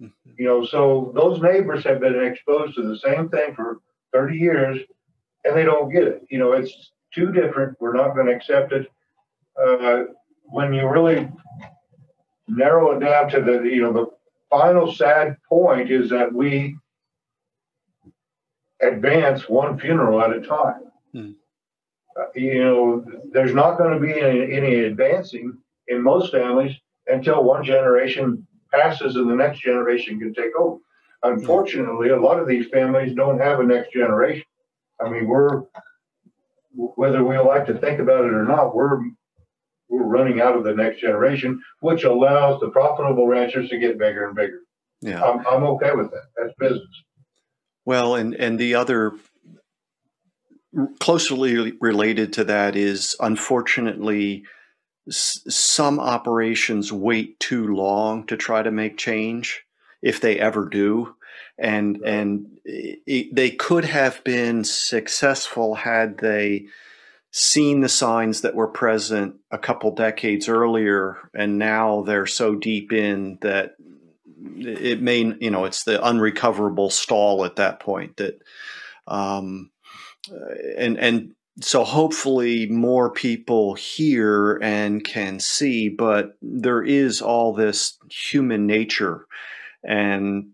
[0.00, 0.30] mm-hmm.
[0.38, 3.78] You know, so those neighbors have been exposed to the same thing for
[4.12, 4.78] 30 years
[5.44, 6.22] and they don't get it.
[6.30, 7.76] You know, it's too different.
[7.80, 8.90] We're not going to accept it.
[9.60, 10.04] Uh,
[10.44, 11.30] when you really
[12.48, 14.06] narrow it down to the, you know, the
[14.50, 16.76] final sad point is that we
[18.80, 20.82] advance one funeral at a time.
[21.14, 21.34] Mm
[22.18, 25.56] Uh, you know, there's not going to be any, any advancing
[25.88, 30.78] in most families until one generation passes and the next generation can take over.
[31.22, 34.44] Unfortunately, a lot of these families don't have a next generation.
[35.00, 35.62] I mean, we're
[36.74, 38.98] whether we like to think about it or not, we're
[39.88, 44.26] we're running out of the next generation, which allows the profitable ranchers to get bigger
[44.26, 44.60] and bigger.
[45.02, 46.24] Yeah, I'm, I'm okay with that.
[46.36, 47.04] That's business.
[47.84, 49.12] Well, and and the other
[51.00, 54.44] closely related to that is unfortunately
[55.08, 59.64] some operations wait too long to try to make change
[60.00, 61.14] if they ever do.
[61.58, 66.66] And and it, they could have been successful had they
[67.30, 72.92] seen the signs that were present a couple decades earlier and now they're so deep
[72.92, 73.74] in that
[74.58, 78.38] it may you know it's the unrecoverable stall at that point that
[79.06, 79.71] um,
[80.76, 87.98] and and so hopefully more people hear and can see but there is all this
[88.10, 89.26] human nature
[89.84, 90.48] and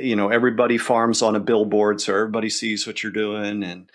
[0.00, 3.90] you know everybody farms on a billboard so everybody sees what you're doing and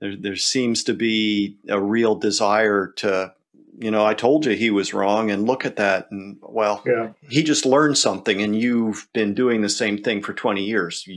[0.00, 3.32] there, there seems to be a real desire to
[3.78, 7.10] you know i told you he was wrong and look at that and well yeah.
[7.28, 11.08] he just learned something and you've been doing the same thing for 20 years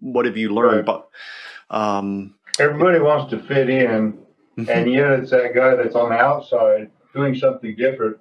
[0.00, 0.86] what have you learned right.
[0.86, 1.08] but
[1.68, 4.12] um, everybody wants to fit in,
[4.58, 4.70] mm-hmm.
[4.70, 8.18] and yet it's that guy that's on the outside doing something different.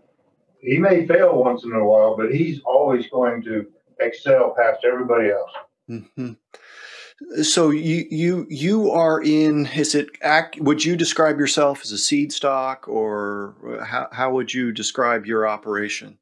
[0.60, 3.68] He may fail once in a while, but he's always going to
[4.00, 5.52] excel past everybody else.
[5.90, 7.44] Mm-hmm.
[7.44, 9.68] So you you you are in.
[9.68, 10.10] Is it?
[10.22, 15.26] Act, would you describe yourself as a seed stock, or how how would you describe
[15.26, 16.18] your operation?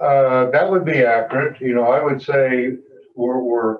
[0.00, 1.60] Uh, that would be accurate.
[1.60, 2.76] You know, I would say
[3.14, 3.78] we're, we're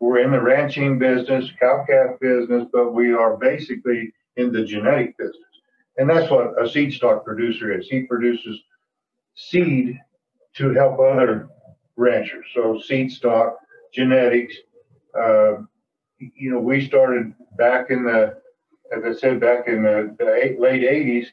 [0.00, 5.16] we're in the ranching business, cow calf business, but we are basically in the genetic
[5.18, 5.42] business.
[5.96, 7.88] And that's what a seed stock producer is.
[7.88, 8.60] He produces
[9.34, 9.98] seed
[10.54, 11.48] to help other
[11.96, 12.46] ranchers.
[12.54, 13.58] So seed stock,
[13.92, 14.54] genetics.
[15.18, 15.62] Uh,
[16.18, 18.36] you know, we started back in the,
[18.96, 21.26] as I said, back in the, the eight, late 80s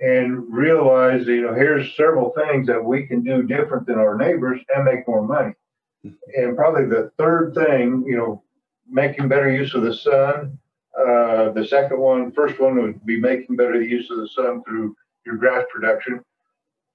[0.00, 4.60] and realized, you know, here's several things that we can do different than our neighbors
[4.74, 5.54] and make more money.
[6.36, 8.42] And probably the third thing, you know,
[8.88, 10.58] making better use of the sun.
[10.98, 14.96] Uh, the second one, first one would be making better use of the sun through
[15.24, 16.20] your grass production.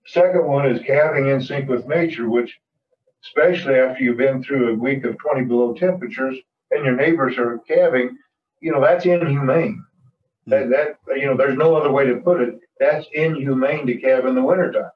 [0.06, 2.60] Second one is calving in sync with nature, which,
[3.24, 6.38] especially after you've been through a week of 20 below temperatures
[6.72, 8.18] and your neighbors are calving,
[8.60, 9.84] you know, that's inhumane.
[10.46, 10.50] Hmm.
[10.50, 12.60] That, that you know, there's no other way to put it.
[12.80, 14.92] That's inhumane to calve in the wintertime.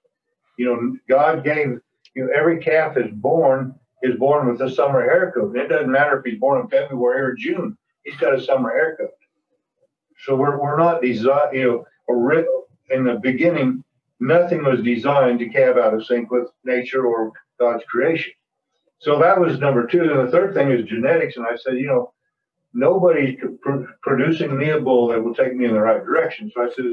[0.57, 1.79] You know, God gave
[2.15, 5.55] you know, every calf is born is born with a summer haircut.
[5.55, 7.77] It doesn't matter if he's born in February or June.
[8.03, 9.11] He's got a summer haircut.
[10.25, 13.83] So we're, we're not designed, you know, in the beginning,
[14.19, 18.33] nothing was designed to calve out of sync with nature or God's creation.
[18.99, 20.01] So that was number two.
[20.01, 21.37] And the third thing is genetics.
[21.37, 22.13] And I said, you know,
[22.73, 26.51] nobody's pr- producing me a bull that will take me in the right direction.
[26.53, 26.85] So I said,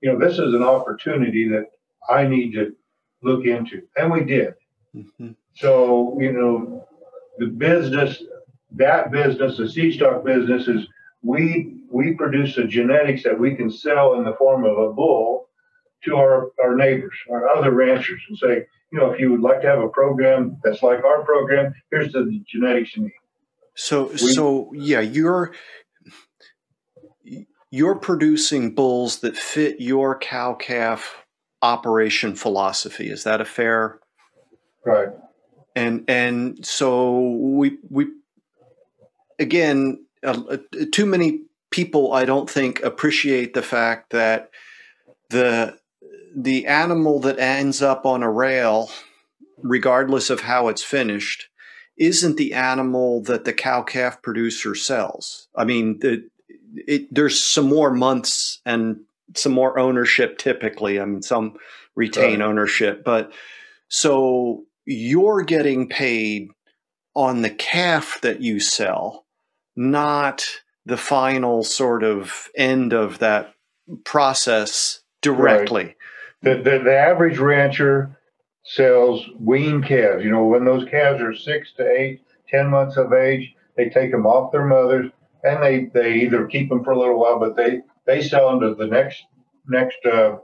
[0.00, 1.66] you know, this is an opportunity that
[2.08, 2.74] I need to
[3.22, 3.82] look into.
[3.96, 4.54] And we did.
[4.94, 5.30] Mm-hmm.
[5.54, 6.86] So, you know,
[7.38, 8.22] the business,
[8.72, 10.86] that business, the seed stock business is
[11.22, 15.48] we we produce the genetics that we can sell in the form of a bull
[16.04, 19.62] to our, our neighbors, our other ranchers, and say, you know, if you would like
[19.62, 23.12] to have a program that's like our program, here's the genetics you need.
[23.76, 25.54] So, we, so yeah, you're
[27.70, 31.24] you're producing bulls that fit your cow calf
[31.62, 33.08] operation philosophy.
[33.08, 34.00] Is that a fair?
[34.84, 35.08] Right
[35.74, 38.06] and and so we we
[39.38, 40.56] again uh, uh,
[40.92, 44.50] too many people I don't think appreciate the fact that
[45.30, 45.78] the
[46.34, 48.90] the animal that ends up on a rail
[49.62, 51.48] regardless of how it's finished
[51.96, 56.28] isn't the animal that the cow calf producer sells i mean the,
[56.74, 59.00] it, there's some more months and
[59.36, 61.56] some more ownership typically i mean some
[61.94, 62.48] retain right.
[62.48, 63.32] ownership but
[63.88, 66.48] so you're getting paid
[67.14, 69.24] on the calf that you sell,
[69.76, 70.44] not
[70.84, 73.54] the final sort of end of that
[74.04, 75.84] process directly.
[75.84, 75.96] Right.
[76.42, 78.18] The, the, the average rancher
[78.64, 80.24] sells wean calves.
[80.24, 84.10] You know, when those calves are six to eight, ten months of age, they take
[84.10, 85.10] them off their mothers
[85.42, 88.60] and they, they either keep them for a little while, but they, they sell them
[88.60, 89.22] to the next
[89.66, 90.36] next uh,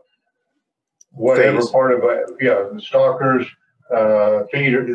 [1.12, 1.70] whatever Phase.
[1.70, 2.30] part of it.
[2.40, 3.46] Yeah, the stockers,
[3.94, 4.86] uh, feeder,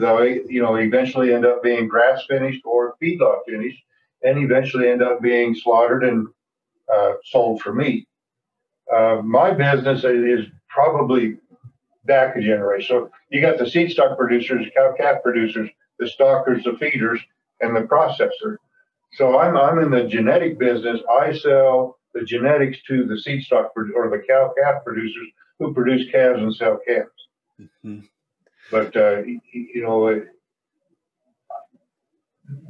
[0.48, 3.82] you know, eventually end up being grass finished or feedlot finished,
[4.24, 6.28] and eventually end up being slaughtered and
[6.94, 8.08] uh, sold for meat.
[8.94, 11.38] Uh, my business is probably
[12.06, 12.88] back a generation.
[12.88, 17.20] So you got the seed stock producers, cow calf producers, the stockers, the feeders,
[17.62, 18.58] and the processor.
[19.14, 21.00] So I'm I'm in the genetic business.
[21.10, 25.28] I sell the genetics to the seed stock or the cow calf producers
[25.60, 27.10] who produce calves and sell calves.
[27.60, 28.00] Mm-hmm.
[28.72, 30.24] But uh, you know,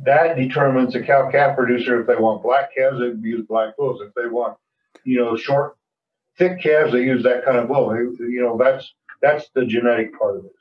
[0.03, 4.01] that determines a cow calf producer if they want black calves, they use black bulls.
[4.01, 4.57] If they want,
[5.03, 5.77] you know, short,
[6.37, 7.95] thick calves, they use that kind of bull.
[7.95, 10.51] You know, that's that's the genetic part of it.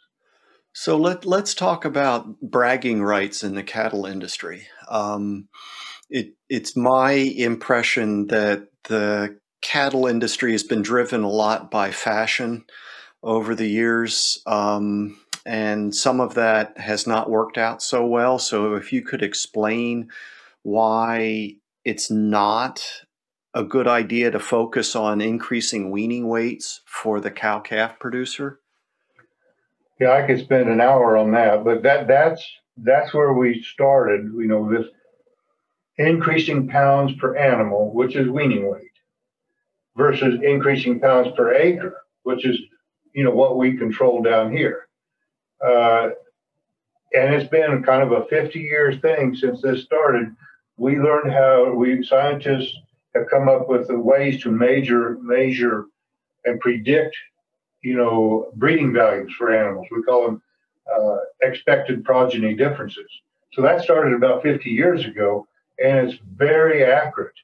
[0.73, 4.67] So let let's talk about bragging rights in the cattle industry.
[4.89, 5.49] Um,
[6.11, 12.65] it it's my impression that the cattle industry has been driven a lot by fashion
[13.23, 14.43] over the years.
[14.47, 18.39] Um, and some of that has not worked out so well.
[18.39, 20.09] So, if you could explain
[20.63, 22.83] why it's not
[23.55, 28.61] a good idea to focus on increasing weaning weights for the cow calf producer?
[30.01, 32.45] Yeah, I could spend an hour on that, but that that's
[32.77, 34.25] that's where we started.
[34.25, 34.87] You know, this
[35.99, 38.91] increasing pounds per animal, which is weaning weight,
[39.97, 42.59] versus increasing pounds per acre, which is
[43.15, 44.84] you know what we control down here.
[45.61, 46.11] Uh,
[47.15, 50.35] and it's been kind of a 50 years thing since this started.
[50.77, 52.77] We learned how we scientists
[53.15, 55.87] have come up with the ways to measure measure
[56.45, 57.17] and predict
[57.83, 59.87] you know breeding values for animals.
[59.91, 60.43] We call them
[60.93, 63.11] uh, expected progeny differences.
[63.53, 65.47] So that started about 50 years ago,
[65.83, 67.35] and it's very accurate.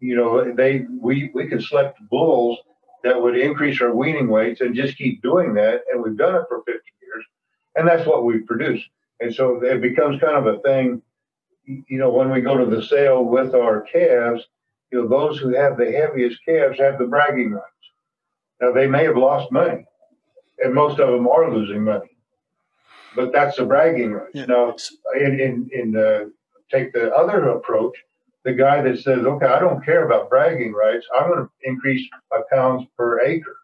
[0.00, 2.58] You know, they we we could select bulls
[3.04, 6.44] that would increase our weaning weights and just keep doing that, and we've done it
[6.48, 7.24] for 50 years,
[7.74, 8.82] and that's what we produce.
[9.20, 11.02] And so it becomes kind of a thing.
[11.64, 14.42] You know, when we go to the sale with our calves,
[14.90, 17.66] you know, those who have the heaviest calves have the bragging rights.
[18.60, 19.86] Now they may have lost money,
[20.58, 22.16] and most of them are losing money,
[23.16, 24.34] but that's the bragging rights.
[24.34, 24.46] Yeah.
[24.46, 24.76] Now,
[25.18, 26.26] in in, in uh,
[26.70, 27.96] take the other approach,
[28.44, 31.06] the guy that says, "Okay, I don't care about bragging rights.
[31.16, 33.56] I'm going to increase my pounds per acre."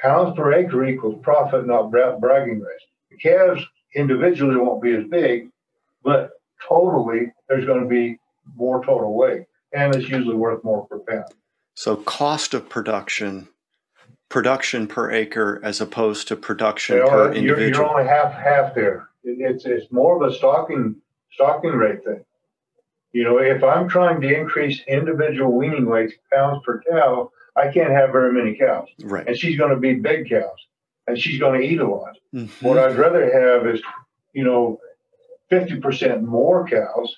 [0.00, 2.84] Pounds per acre equals profit, not bra- bragging rights.
[3.10, 3.62] The calves
[3.94, 5.48] individually won't be as big,
[6.02, 6.30] but
[6.66, 8.18] totally there's going to be
[8.56, 11.32] more total weight and it's usually worth more per pound.
[11.74, 13.48] So cost of production,
[14.28, 17.60] production per acre as opposed to production per individual.
[17.60, 19.08] You're, you're, only half half there.
[19.24, 20.96] It's it's more of a stocking
[21.32, 22.24] stocking rate thing.
[23.12, 27.90] You know, if I'm trying to increase individual weaning weights pounds per cow, I can't
[27.90, 28.88] have very many cows.
[29.02, 29.26] Right.
[29.26, 30.58] And she's going to be big cows,
[31.06, 32.16] and she's going to eat a lot.
[32.34, 32.66] Mm-hmm.
[32.66, 33.82] What I'd rather have is,
[34.32, 34.78] you know,
[35.50, 37.16] 50% more cows,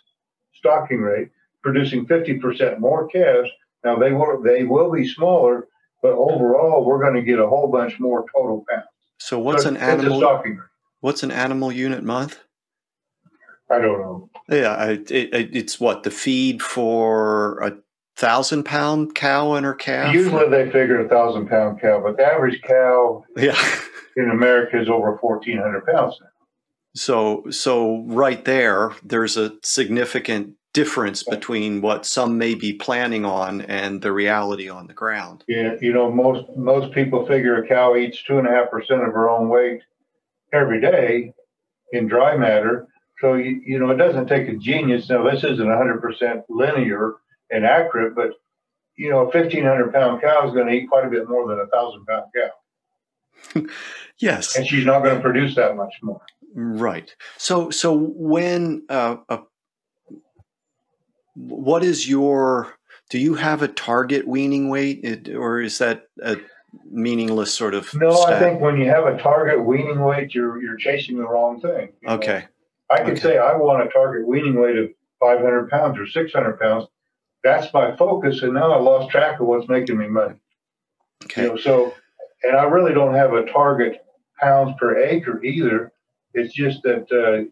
[0.55, 1.29] stocking rate,
[1.63, 3.51] producing 50% more calves.
[3.85, 5.69] Now they will they will be smaller,
[6.03, 8.85] but overall we're going to get a whole bunch more total pounds.
[9.19, 10.43] So what's so an animal?
[11.01, 12.41] What's an animal unit month?
[13.71, 14.31] I don't know.
[14.49, 17.79] Yeah, it, it, it's what the feed for a
[18.21, 20.15] thousand pound cow and her calf.
[20.15, 23.59] Usually they figure a thousand pound cow, but the average cow yeah.
[24.17, 26.29] in America is over fourteen hundred pounds now.
[26.95, 33.63] So so right there, there's a significant difference between what some may be planning on
[33.63, 35.43] and the reality on the ground.
[35.49, 39.01] Yeah, you know, most most people figure a cow eats two and a half percent
[39.01, 39.81] of her own weight
[40.53, 41.33] every day
[41.93, 42.87] in dry matter.
[43.21, 45.09] So you, you know, it doesn't take a genius.
[45.09, 47.15] Now this isn't 100% linear
[47.51, 48.33] and accurate, but
[48.97, 51.61] you know, a 1,500 pound cow is going to eat quite a bit more than
[51.61, 53.63] a thousand pound cow.
[54.19, 56.21] yes, and she's not going to produce that much more.
[56.55, 57.15] Right.
[57.39, 59.41] So, so when uh, a
[61.35, 62.75] what is your
[63.09, 66.37] do you have a target weaning weight or is that a
[66.91, 68.35] meaningless sort of no stat?
[68.35, 71.89] i think when you have a target weaning weight you're you're chasing the wrong thing
[72.07, 72.97] okay know?
[72.97, 73.21] i could okay.
[73.21, 74.89] say i want a target weaning weight of
[75.21, 76.87] 500 pounds or 600 pounds
[77.43, 80.37] that's my focus and now i lost track of what's making me money
[81.25, 81.95] okay you know, so
[82.43, 84.05] and i really don't have a target
[84.41, 85.93] pounds per acre either
[86.33, 87.45] it's just that uh,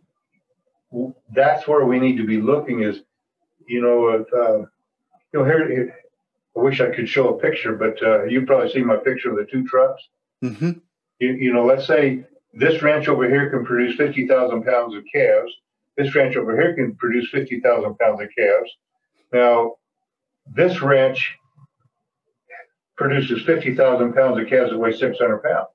[1.35, 3.03] that's where we need to be looking is
[3.69, 4.59] you know, uh,
[5.33, 5.95] you know, here,
[6.57, 9.37] I wish I could show a picture, but uh, you probably see my picture of
[9.37, 10.03] the two trucks.
[10.43, 10.71] Mm-hmm.
[11.21, 12.25] You, you, know, let's say
[12.55, 15.53] this ranch over here can produce 50,000 pounds of calves.
[15.97, 18.71] This ranch over here can produce 50,000 pounds of calves.
[19.33, 19.75] Now,
[20.55, 21.37] this ranch
[22.97, 25.69] produces 50,000 pounds of calves that weigh 600 pounds.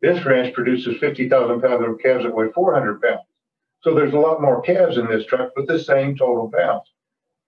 [0.00, 3.22] This ranch produces 50,000 pounds of calves that weigh 400 pounds.
[3.82, 6.84] So there's a lot more calves in this truck, but the same total pounds.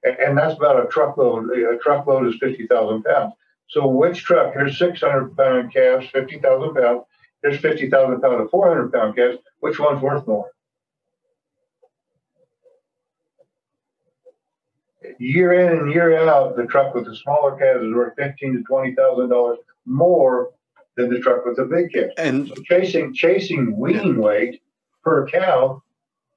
[0.03, 1.51] And, and that's about a truckload.
[1.51, 3.35] A truckload is 50,000 pounds.
[3.69, 4.53] So which truck?
[4.55, 7.03] Here's 600 pound calves, 50,000 pounds.
[7.43, 9.39] Here's 50,000 pounds of 400 pound calves.
[9.61, 10.51] Which one's worth more?
[15.19, 18.63] Year in and year out, the truck with the smaller calves is worth fifteen to
[18.63, 20.51] twenty thousand dollars more
[20.97, 22.15] than the truck with the big calves.
[22.19, 24.63] And so chasing chasing weaning weight
[25.03, 25.83] per cow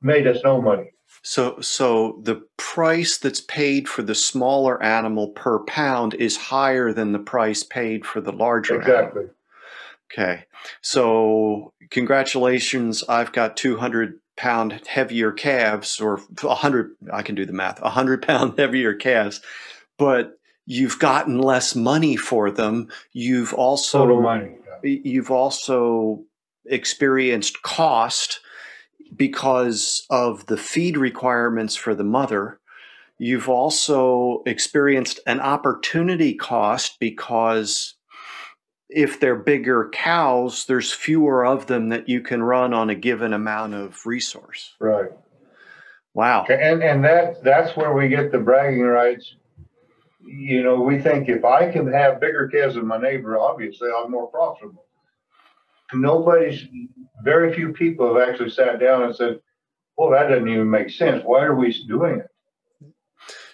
[0.02, 0.92] made us no money.
[1.22, 7.12] So, so the price that's paid for the smaller animal per pound is higher than
[7.12, 9.24] the price paid for the larger exactly.
[9.24, 9.36] Animal.
[10.12, 10.46] Okay.
[10.82, 13.04] So, congratulations.
[13.08, 18.58] I've got 200 pound heavier calves, or 100, I can do the math, 100 pound
[18.58, 19.42] heavier calves,
[19.98, 22.88] but you've gotten less money for them.
[23.12, 24.56] You've also, Total money.
[24.84, 24.98] Yeah.
[25.04, 26.24] You've also
[26.66, 28.40] experienced cost
[29.16, 32.60] because of the feed requirements for the mother.
[33.18, 37.96] You've also experienced an opportunity cost because
[38.90, 43.34] if they're bigger cows, there's fewer of them that you can run on a given
[43.34, 44.76] amount of resource.
[44.80, 45.12] Right.
[46.16, 46.46] Wow.
[46.50, 49.36] And and that that's where we get the bragging rights.
[50.22, 54.12] You know, we think if I can have bigger calves than my neighbor, obviously I'm
[54.12, 54.86] more profitable.
[55.94, 56.66] Nobody's
[57.24, 59.40] very few people have actually sat down and said,
[59.98, 61.24] Well, that doesn't even make sense.
[61.24, 62.28] Why are we doing it?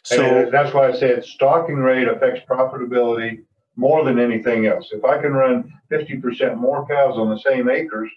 [0.03, 3.43] So and that's why I said stocking rate affects profitability
[3.75, 4.89] more than anything else.
[4.91, 8.09] If I can run 50% more cows on the same acres,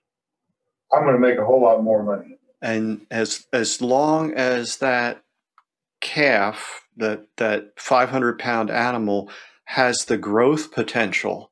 [0.93, 2.39] I'm going to make a whole lot more money.
[2.61, 5.23] And as as long as that
[6.01, 9.31] calf, that that 500 pound animal,
[9.65, 11.51] has the growth potential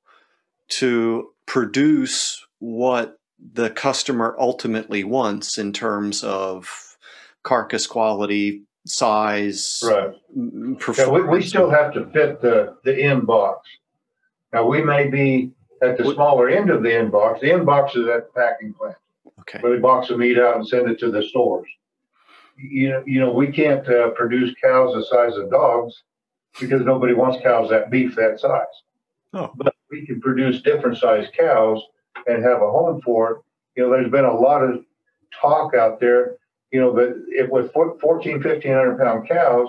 [0.69, 3.19] to produce what
[3.53, 6.97] the customer ultimately wants in terms of
[7.43, 10.15] carcass quality, size, right?
[10.79, 10.99] Performance.
[10.99, 13.69] Yeah, we, we still have to fit the the end box.
[14.57, 15.53] Now we may be
[15.83, 17.43] at the smaller end of the end box.
[17.43, 18.97] The end box is at the packing plant.
[19.41, 19.59] Okay.
[19.61, 21.69] Where they box the meat out and send it to the stores.
[22.57, 26.05] You know, you know, we can't uh, produce cows the size of dogs
[26.59, 28.65] because nobody wants cows that beef that size.
[29.35, 29.53] Oh.
[29.57, 31.83] But we can produce different size cows
[32.27, 33.39] and have a home for it.
[33.77, 34.83] You know, there's been a lot of
[35.39, 36.39] talk out there,
[36.71, 38.01] you know, that if with 14,
[38.43, 39.69] 1500 pound cows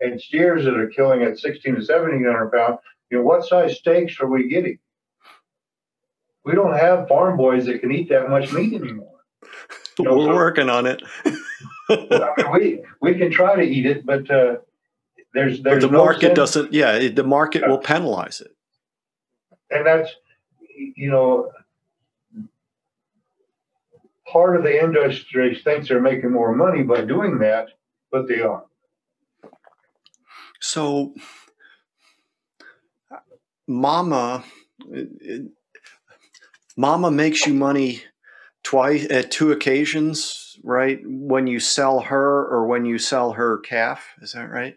[0.00, 2.78] and steers that are killing at 16 to 1700 pounds,
[3.10, 4.78] you know, what size steaks are we getting?
[6.44, 9.08] We don't have farm boys that can eat that much meat anymore.
[9.98, 11.02] You know, We're so, working on it.
[11.90, 14.56] I mean, we we can try to eat it, but uh,
[15.34, 16.36] there's there's but the no market sense.
[16.36, 16.72] doesn't.
[16.72, 18.54] Yeah, the market will penalize it.
[19.70, 20.10] And that's
[20.96, 21.50] you know
[24.30, 27.68] part of the industry thinks they're making more money by doing that,
[28.12, 28.64] but they aren't.
[30.60, 31.14] So
[33.70, 34.44] mama
[36.76, 38.02] mama makes you money
[38.62, 41.00] twice at two occasions right?
[41.04, 44.06] When you sell her or when you sell her calf.
[44.20, 44.76] Is that right?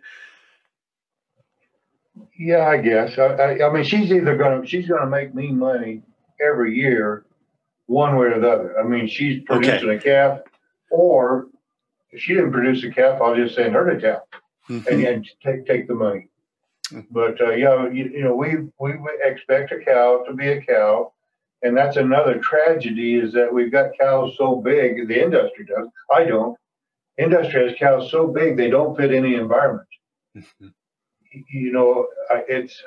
[2.37, 3.17] Yeah i guess.
[3.17, 6.03] I, I, I mean she's either gonna she's gonna make me money
[6.39, 7.25] every year
[7.87, 8.79] one way or the other.
[8.79, 9.97] I mean she's producing okay.
[9.97, 10.39] a calf
[10.91, 11.47] or
[12.11, 14.21] if she didn't produce a calf i'll just send her to town
[14.69, 14.87] mm-hmm.
[14.93, 16.29] and, and take take the money
[17.11, 21.13] but uh, yeah, you, you know, we we expect a cow to be a cow,
[21.61, 25.07] and that's another tragedy is that we've got cows so big.
[25.07, 25.87] The industry does.
[26.13, 26.57] I don't.
[27.17, 29.87] Industry has cows so big they don't fit any environment.
[30.35, 30.67] Mm-hmm.
[31.51, 32.07] You know,
[32.47, 32.81] it's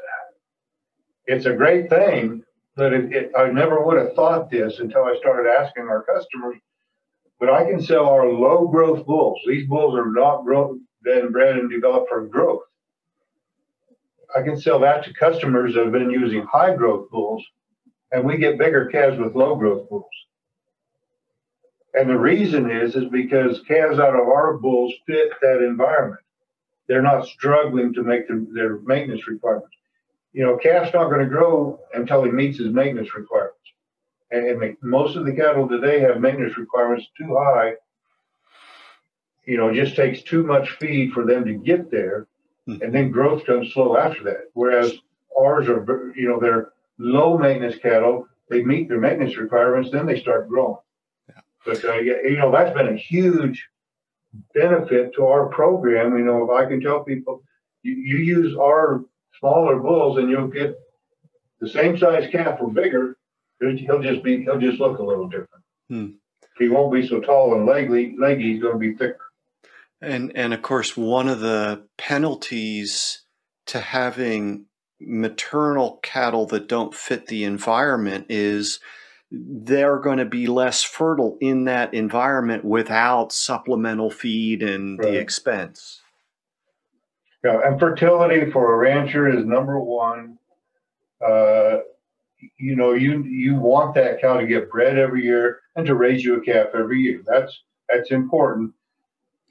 [1.26, 2.44] it's a great thing,
[2.76, 6.56] but it, it, I never would have thought this until I started asking our customers.
[7.38, 9.38] But I can sell our low growth bulls.
[9.46, 12.62] These bulls are not grown, been bred and developed for growth.
[14.36, 17.42] I can sell that to customers that have been using high growth bulls,
[18.12, 20.04] and we get bigger calves with low growth bulls.
[21.94, 26.20] And the reason is is because calves out of our bulls fit that environment.
[26.86, 29.74] They're not struggling to make the, their maintenance requirements.
[30.34, 33.56] You know, calf's not going to grow until he meets his maintenance requirements.
[34.30, 37.72] And, and most of the cattle today have maintenance requirements too high.
[39.46, 42.26] You know, it just takes too much feed for them to get there
[42.66, 42.82] Hmm.
[42.82, 44.50] and then growth comes slow after that.
[44.54, 44.92] Whereas
[45.38, 48.26] ours are, you know, they're low maintenance cattle.
[48.50, 50.76] They meet their maintenance requirements, then they start growing.
[51.28, 51.40] Yeah.
[51.64, 53.68] But uh, you know, that's been a huge
[54.54, 56.16] benefit to our program.
[56.16, 57.42] You know, if I can tell people,
[57.82, 59.04] you, you use our
[59.38, 60.78] smaller bulls, and you'll get
[61.60, 63.16] the same size calf or bigger.
[63.60, 65.64] He'll just be, he'll just look a little different.
[65.88, 66.06] Hmm.
[66.58, 68.14] He won't be so tall and leggy.
[68.18, 69.25] Leggy, he's going to be thicker.
[70.00, 73.22] And and of course, one of the penalties
[73.66, 74.66] to having
[75.00, 78.80] maternal cattle that don't fit the environment is
[79.30, 85.12] they're going to be less fertile in that environment without supplemental feed and right.
[85.12, 86.00] the expense.
[87.44, 90.38] Yeah, and fertility for a rancher is number one.
[91.24, 91.78] Uh,
[92.58, 96.24] you know, you you want that cow to get bred every year and to raise
[96.24, 97.22] you a calf every year.
[97.26, 98.72] That's that's important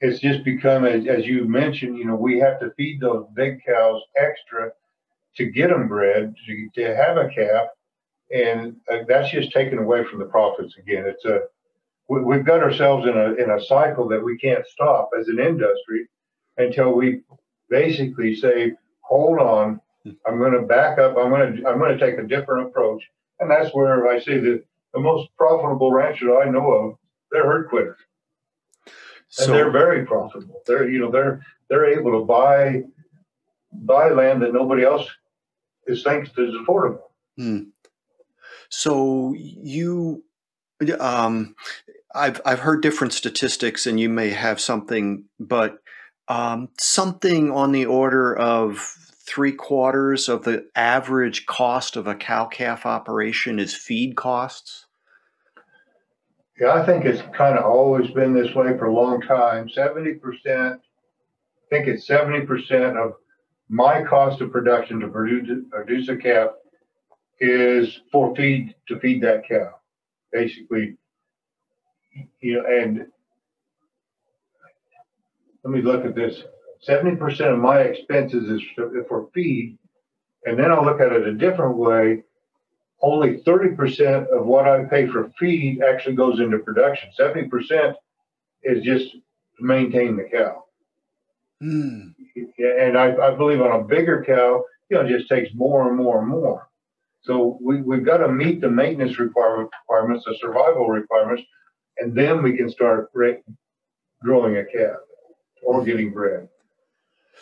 [0.01, 3.59] it's just become as, as you mentioned you know we have to feed those big
[3.65, 4.71] cows extra
[5.35, 7.67] to get them bred to, to have a calf.
[8.33, 11.05] And uh, that's just taken away from the profits again.
[11.05, 11.41] It's a
[12.07, 15.39] we, have got ourselves in a in a cycle that we can't stop as an
[15.39, 16.07] industry
[16.57, 17.21] until we
[17.69, 19.81] basically say hold on
[20.27, 21.17] i'm going to back up.
[21.17, 23.03] I'm going to i'm going to take a different approach.
[23.39, 26.97] And that's where i see that the most profitable ranchers I know of,
[27.31, 27.97] they're herd quitters.
[29.37, 30.61] And So they're very profitable.
[30.65, 32.83] They're you know they're they're able to buy
[33.71, 35.07] buy land that nobody else
[35.87, 37.01] is thinks is affordable.
[37.37, 37.63] Hmm.
[38.69, 40.23] So you,
[40.99, 41.55] um,
[42.13, 45.79] I've I've heard different statistics, and you may have something, but
[46.27, 48.79] um, something on the order of
[49.27, 54.85] three quarters of the average cost of a cow calf operation is feed costs.
[56.59, 59.67] Yeah, I think it's kind of always been this way for a long time.
[59.69, 63.15] Seventy percent, I think it's seventy percent of
[63.67, 66.51] my cost of production to produce produce a calf
[67.41, 69.71] is for feed to feed that cow,
[70.31, 70.95] basically.
[72.39, 73.07] You know, and
[75.65, 76.43] let me look at this.
[76.79, 78.61] Seventy percent of my expenses is
[79.09, 79.77] for feed,
[80.45, 82.23] and then I'll look at it a different way.
[83.05, 87.09] Only thirty percent of what I pay for feed actually goes into production.
[87.13, 87.95] Seventy percent
[88.63, 90.63] is just to maintain the cow.
[91.61, 92.09] Hmm.
[92.57, 95.95] And I, I believe on a bigger cow, you know, it just takes more and
[95.95, 96.67] more and more.
[97.21, 101.43] So we, we've got to meet the maintenance requirement, requirements, the survival requirements,
[101.99, 103.11] and then we can start
[104.23, 104.97] growing a calf
[105.63, 106.49] or getting bred.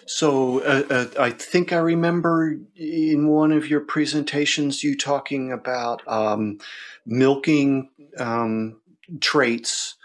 [0.05, 6.01] So uh, uh, I think I remember in one of your presentations you talking about
[6.07, 6.59] um,
[7.05, 8.81] milking um,
[9.21, 9.95] traits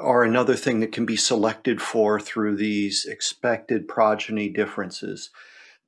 [0.00, 5.30] are another thing that can be selected for through these expected progeny differences.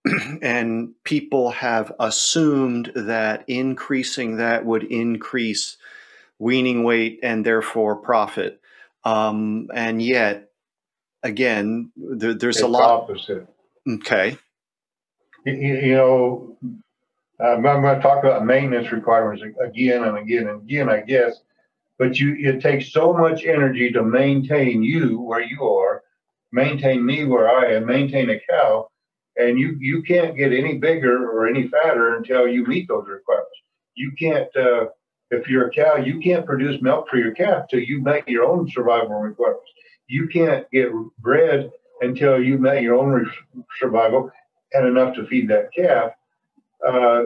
[0.42, 5.76] and people have assumed that increasing that would increase
[6.38, 8.60] weaning weight and therefore profit.
[9.04, 10.47] Um, and yet,
[11.28, 13.02] again, there, there's It's a lot.
[13.02, 13.46] opposite.
[13.86, 14.36] Okay.
[15.46, 16.56] You, you know,
[17.40, 21.36] um, I'm going to talk about maintenance requirements again and again and again, I guess.
[21.98, 26.02] But you, it takes so much energy to maintain you where you are,
[26.52, 28.88] maintain me where I am, maintain a cow,
[29.36, 33.50] and you you can't get any bigger or any fatter until you meet those requirements.
[33.94, 34.86] You can't, uh,
[35.30, 38.44] if you're a cow, you can't produce milk for your calf till you meet your
[38.44, 39.70] own survival requirements.
[40.08, 43.30] You can't get bred until you've met your own
[43.78, 44.30] survival
[44.72, 46.12] and enough to feed that calf.
[46.86, 47.24] Uh,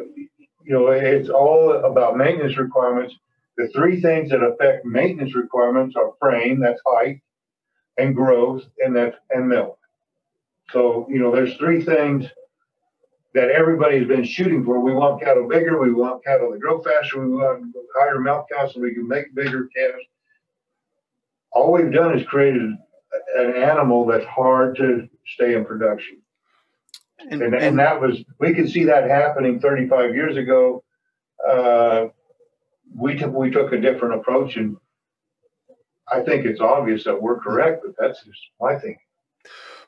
[0.65, 3.15] you know, it's all about maintenance requirements.
[3.57, 7.21] The three things that affect maintenance requirements are frame, that's height,
[7.99, 9.79] and growth, and that's and milk.
[10.71, 12.27] So, you know, there's three things
[13.35, 14.81] that everybody's been shooting for.
[14.81, 18.75] We want cattle bigger, we want cattle that grow faster, we want higher milk cows
[18.75, 20.05] so we can make bigger calves.
[21.53, 22.63] All we've done is created
[23.37, 26.19] an animal that's hard to stay in production.
[27.19, 30.83] And, And, and and that was, we could see that happening 35 years ago.
[31.49, 32.07] Uh,
[32.95, 34.77] we took, we took a different approach and
[36.11, 38.99] I think it's obvious that we're correct, but that's just my thinking.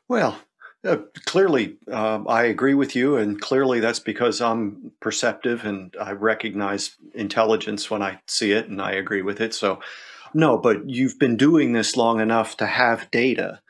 [0.09, 0.39] well,
[0.85, 6.13] uh, clearly, um, I agree with you, and clearly that's because I'm perceptive and I
[6.13, 9.55] recognize intelligence when I see it, and I agree with it.
[9.55, 9.81] So,
[10.35, 13.61] no, but you've been doing this long enough to have data.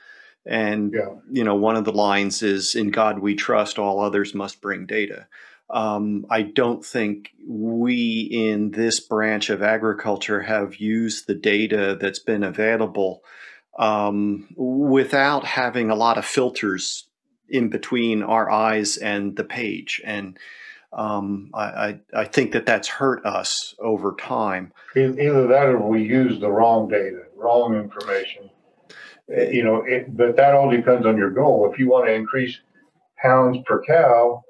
[0.46, 1.14] And, Yeah.
[1.30, 4.86] you know, one of the lines is, In God we trust, all others must bring
[4.86, 5.26] data.
[5.70, 12.18] Um, I don't think we in this branch of agriculture have used the data that's
[12.18, 13.22] been available
[13.78, 17.08] um, without having a lot of filters
[17.48, 20.02] in between our eyes and the page.
[20.04, 20.38] And
[20.94, 24.72] um, I, I, I think that that's hurt us over time.
[24.96, 28.50] Either that or we use the wrong data, wrong information.
[29.30, 31.70] Uh, You know, it, but that all depends on your goal.
[31.72, 32.60] If you want to increase
[33.20, 34.44] pounds per cow,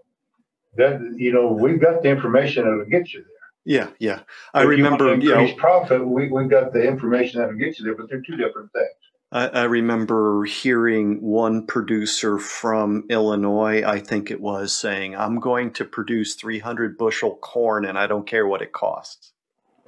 [0.76, 3.30] that you know, we've got the information that'll get you there.
[3.64, 4.20] Yeah, yeah.
[4.52, 7.84] I If you remember, you know, profit, we, we've got the information that'll get you
[7.86, 9.03] there, but they're two different things.
[9.34, 15.72] I, I remember hearing one producer from Illinois, I think it was, saying, I'm going
[15.72, 19.32] to produce 300 bushel corn and I don't care what it costs.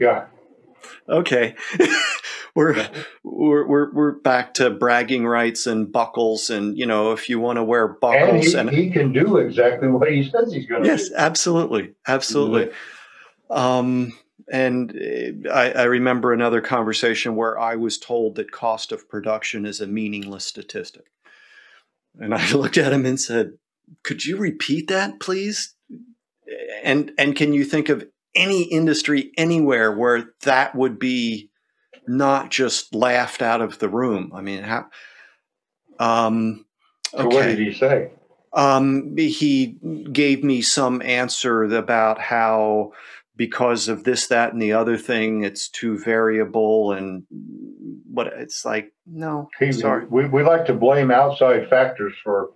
[0.00, 0.26] Yeah.
[1.08, 1.54] Okay.
[2.56, 2.88] we're,
[3.22, 6.50] we're, we're, we're back to bragging rights and buckles.
[6.50, 9.36] And, you know, if you want to wear And buckles he, and, he can do
[9.36, 11.14] exactly what he says he's going to yes, do.
[11.16, 11.94] absolutely.
[12.08, 12.72] Absolutely.
[13.48, 14.12] Um,
[14.50, 19.66] and uh, I, I remember another conversation where I was told that cost of production
[19.66, 21.06] is a meaningless statistic.
[22.18, 23.54] And I looked at him and said,
[24.02, 25.74] Could you repeat that, please?
[26.84, 31.50] And and can you think of any industry anywhere where that would be
[32.06, 34.32] not just laughed out of the room?
[34.34, 34.86] I mean, how?
[35.98, 36.66] Um,
[37.10, 38.10] So what did he say?
[38.56, 39.78] um, he
[40.12, 42.92] gave me some answer about how
[43.36, 46.92] because of this, that, and the other thing, it's too variable.
[46.92, 47.24] And
[48.10, 50.06] what it's like, no, sorry.
[50.06, 52.50] We, we like to blame outside factors for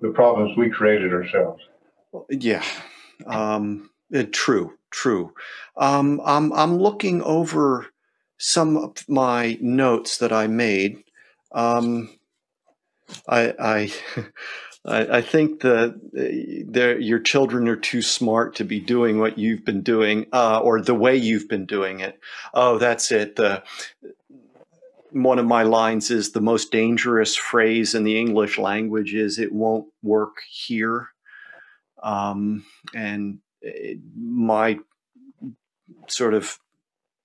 [0.00, 1.62] the problems we created ourselves.
[2.28, 2.64] Yeah,
[3.26, 5.32] um, it, eh, true, true.
[5.76, 7.86] Um, I'm I'm looking over
[8.38, 11.04] some of my notes that I made.
[11.52, 12.10] Um,
[13.28, 13.92] I, I
[14.84, 19.82] I, I think that your children are too smart to be doing what you've been
[19.82, 22.18] doing, uh, or the way you've been doing it.
[22.52, 23.36] Oh, that's it.
[23.36, 23.62] The
[25.10, 29.52] one of my lines is the most dangerous phrase in the English language is "it
[29.52, 31.08] won't work here,"
[32.02, 32.64] um,
[32.94, 34.78] and it, my
[36.08, 36.58] sort of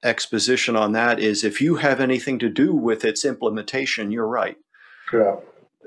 [0.04, 4.58] exposition on that is if you have anything to do with its implementation, you're right.
[5.12, 5.38] Yeah.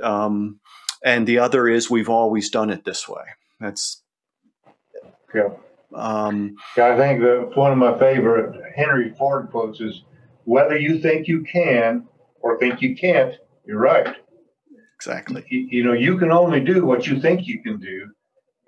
[0.02, 0.60] Um,
[1.02, 3.24] and the other is we've always done it this way.
[3.58, 4.02] That's
[5.34, 5.50] yeah.
[5.94, 10.02] Um, yeah, I think that one of my favorite Henry Ford quotes is,
[10.44, 12.06] "Whether you think you can
[12.40, 13.34] or think you can't,
[13.64, 14.16] you're right."
[14.96, 15.44] Exactly.
[15.48, 18.10] You, you know, you can only do what you think you can do,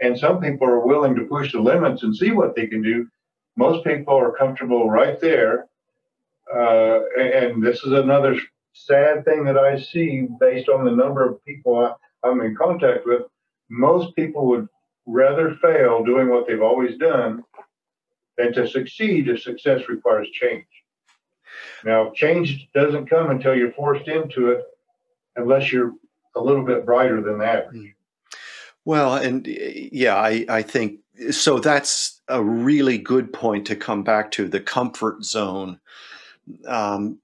[0.00, 3.06] and some people are willing to push the limits and see what they can do.
[3.56, 5.68] Most people are comfortable right there,
[6.52, 8.36] uh, and this is another
[8.72, 13.22] sad thing that I see based on the number of people I'm in contact with,
[13.68, 14.68] most people would
[15.06, 17.42] rather fail doing what they've always done
[18.36, 20.66] than to succeed if success requires change.
[21.84, 24.64] Now, change doesn't come until you're forced into it
[25.36, 25.92] unless you're
[26.34, 27.76] a little bit brighter than average.
[27.76, 27.86] Hmm.
[28.84, 30.98] Well, and yeah, I, I think
[31.30, 31.60] so.
[31.60, 35.78] That's a really good point to come back to the comfort zone.
[36.66, 37.18] Um,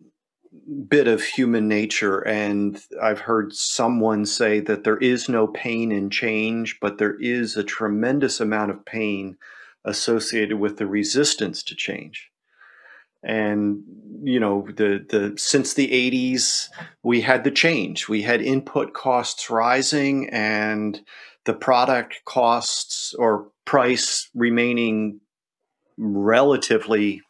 [0.89, 2.21] bit of human nature.
[2.21, 7.57] And I've heard someone say that there is no pain in change, but there is
[7.57, 9.37] a tremendous amount of pain
[9.85, 12.31] associated with the resistance to change.
[13.23, 13.83] And
[14.23, 16.69] you know, the the since the 80s,
[17.03, 18.09] we had the change.
[18.09, 21.01] We had input costs rising and
[21.45, 25.21] the product costs or price remaining
[25.97, 27.23] relatively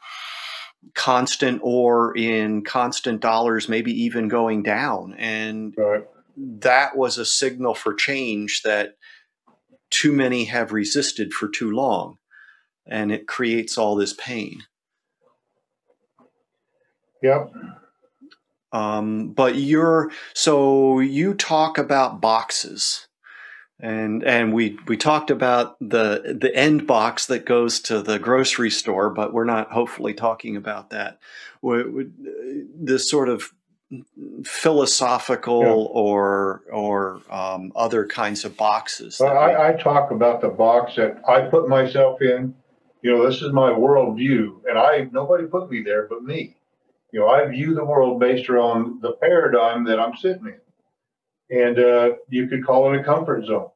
[0.95, 5.15] constant or in constant dollars, maybe even going down.
[5.15, 6.05] And right.
[6.37, 8.97] that was a signal for change that
[9.91, 12.19] too many have resisted for too long.
[12.87, 14.63] And it creates all this pain.
[17.23, 17.53] Yep.
[18.73, 23.08] Um, but you're so you talk about boxes
[23.81, 28.71] and and we we talked about the the end box that goes to the grocery
[28.71, 31.19] store, but we're not hopefully talking about that.
[31.63, 33.53] This sort of
[34.45, 35.71] philosophical yeah.
[35.71, 39.19] or or um, other kinds of boxes.
[39.21, 42.55] Well, I, I, talk about the box that I put myself in.
[43.03, 46.57] You know, this is my worldview, and I nobody put me there but me.
[47.13, 50.59] You know, I view the world based around the paradigm that I'm sitting in
[51.51, 53.69] and uh, you could call it a comfort zone.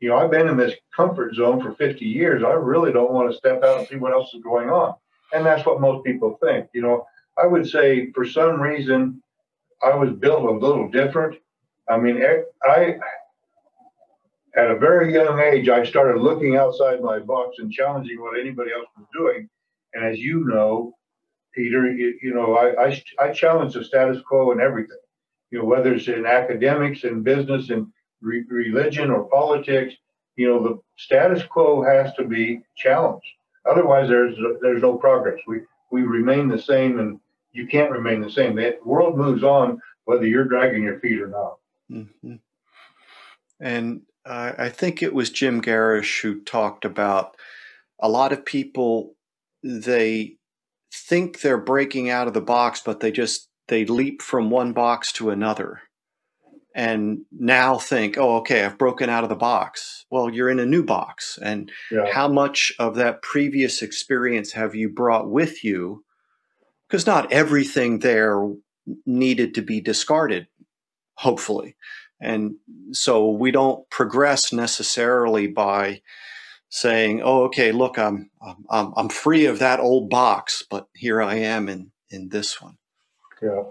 [0.00, 2.42] You know, I've been in this comfort zone for 50 years.
[2.42, 4.94] I really don't want to step out and see what else is going on.
[5.32, 6.68] And that's what most people think.
[6.74, 7.06] You know,
[7.42, 9.22] I would say for some reason,
[9.82, 11.36] I was built a little different.
[11.88, 12.22] I mean,
[12.64, 12.96] I,
[14.56, 18.72] at a very young age, I started looking outside my box and challenging what anybody
[18.72, 19.48] else was doing.
[19.94, 20.94] And as you know,
[21.54, 24.98] Peter, you, you know, I, I, I challenge the status quo and everything
[25.52, 27.86] you know, whether it's in academics and business and
[28.22, 29.94] re- religion or politics,
[30.34, 33.26] you know, the status quo has to be challenged.
[33.70, 35.38] Otherwise, there's there's no progress.
[35.46, 35.60] We
[35.92, 37.20] we remain the same, and
[37.52, 38.56] you can't remain the same.
[38.56, 41.58] The world moves on whether you're dragging your feet or not.
[41.90, 42.36] Mm-hmm.
[43.60, 47.36] And uh, I think it was Jim Gerrish who talked about
[48.00, 49.14] a lot of people.
[49.62, 50.38] They
[50.92, 55.12] think they're breaking out of the box, but they just they leap from one box
[55.12, 55.82] to another
[56.74, 60.06] and now think, oh, okay, I've broken out of the box.
[60.10, 61.38] Well, you're in a new box.
[61.42, 62.06] And yeah.
[62.10, 66.04] how much of that previous experience have you brought with you?
[66.88, 68.42] Because not everything there
[69.06, 70.46] needed to be discarded,
[71.14, 71.76] hopefully.
[72.20, 72.56] And
[72.92, 76.02] so we don't progress necessarily by
[76.68, 78.30] saying, oh, okay, look, I'm,
[78.70, 82.78] I'm, I'm free of that old box, but here I am in, in this one.
[83.42, 83.64] Yeah.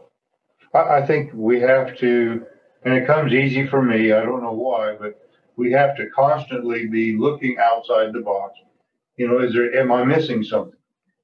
[0.73, 2.45] I, I think we have to,
[2.83, 4.11] and it comes easy for me.
[4.11, 5.19] I don't know why, but
[5.55, 8.59] we have to constantly be looking outside the box.
[9.17, 10.77] You know, is there, am I missing something?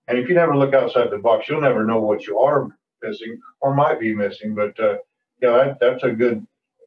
[0.07, 2.69] And if you never look outside the box, you'll never know what you are
[3.03, 4.55] missing or might be missing.
[4.55, 4.97] But uh,
[5.41, 6.45] yeah, that, that's a good,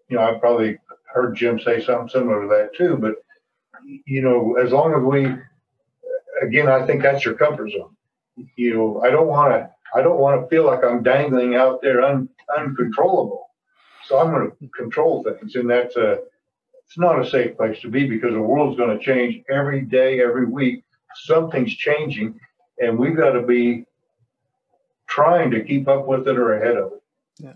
[0.08, 0.78] you know, I probably
[1.12, 2.96] heard Jim say something similar to that too.
[2.96, 3.16] But,
[4.06, 5.26] you know, as long as we,
[6.42, 7.96] again, I think that's your comfort zone.
[8.56, 9.70] You know, I don't want to.
[9.94, 13.46] I don't want to feel like I'm dangling out there un, uncontrollable.
[14.06, 16.18] So I'm going to control things, and that's a.
[16.86, 20.20] It's not a safe place to be because the world's going to change every day,
[20.20, 20.82] every week.
[21.14, 22.40] Something's changing,
[22.80, 23.84] and we've got to be
[25.06, 27.02] trying to keep up with it or ahead of it.
[27.38, 27.54] Yeah.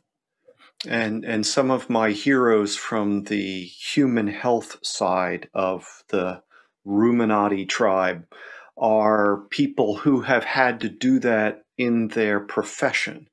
[0.87, 6.43] And and some of my heroes from the human health side of the
[6.87, 8.27] Ruminati tribe
[8.77, 13.29] are people who have had to do that in their profession,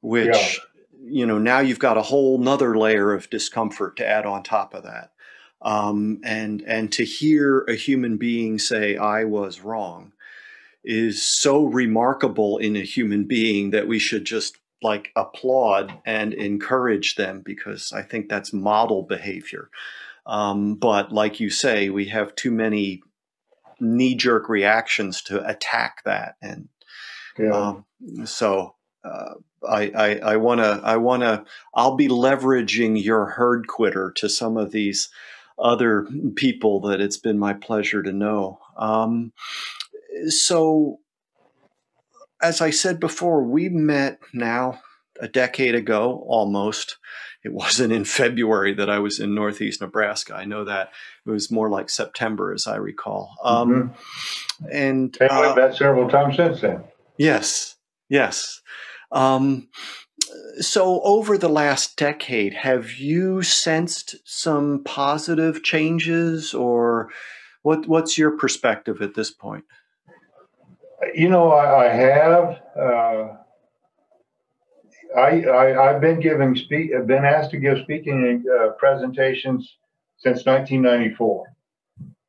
[0.00, 0.64] which, yeah.
[1.02, 4.74] you know, now you've got a whole nother layer of discomfort to add on top
[4.74, 5.10] of that.
[5.62, 10.12] Um, and and to hear a human being say I was wrong
[10.84, 17.14] is so remarkable in a human being that we should just like applaud and encourage
[17.14, 19.70] them because I think that's model behavior.
[20.26, 23.02] Um, but like you say, we have too many
[23.80, 26.68] knee jerk reactions to attack that, and
[27.38, 27.50] yeah.
[27.50, 28.74] um, so
[29.04, 29.34] uh,
[29.68, 34.56] I I want to I want to I'll be leveraging your herd quitter to some
[34.56, 35.10] of these
[35.58, 36.06] other
[36.36, 38.58] people that it's been my pleasure to know.
[38.76, 39.32] Um,
[40.26, 40.98] so,
[42.42, 44.80] as I said before, we met now
[45.20, 46.96] a decade ago almost
[47.44, 50.34] it wasn't in February that I was in Northeast Nebraska.
[50.34, 50.90] I know that
[51.26, 53.36] it was more like September, as I recall.
[53.44, 54.66] Um, mm-hmm.
[54.72, 56.82] And uh, have met several times since then.
[57.16, 57.76] Yes,
[58.08, 58.60] yes.
[59.12, 59.68] Um,
[60.58, 67.10] so, over the last decade, have you sensed some positive changes, or
[67.62, 67.86] what?
[67.86, 69.64] What's your perspective at this point?
[71.14, 72.60] You know, I, I have.
[72.78, 73.36] Uh,
[75.16, 76.90] I, have been giving speak.
[76.96, 79.76] I've been asked to give speaking uh, presentations
[80.16, 81.46] since 1994.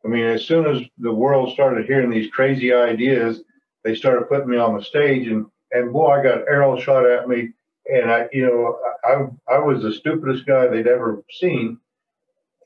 [0.03, 3.41] I mean, as soon as the world started hearing these crazy ideas,
[3.85, 7.29] they started putting me on the stage, and and boy, I got arrows shot at
[7.29, 7.51] me,
[7.89, 11.77] and I, you know, I I was the stupidest guy they'd ever seen,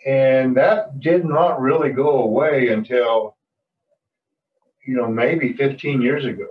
[0.08, 3.36] and that did not really go away until,
[4.88, 6.48] you know, maybe 15 years ago.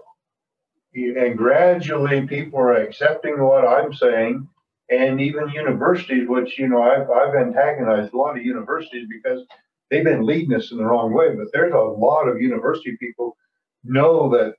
[0.94, 4.48] And gradually people are accepting what I'm saying,
[4.90, 9.46] and even universities, which you know I've I've antagonized a lot of universities because
[9.90, 11.34] they've been leading us in the wrong way.
[11.34, 13.36] But there's a lot of university people
[13.85, 14.55] know that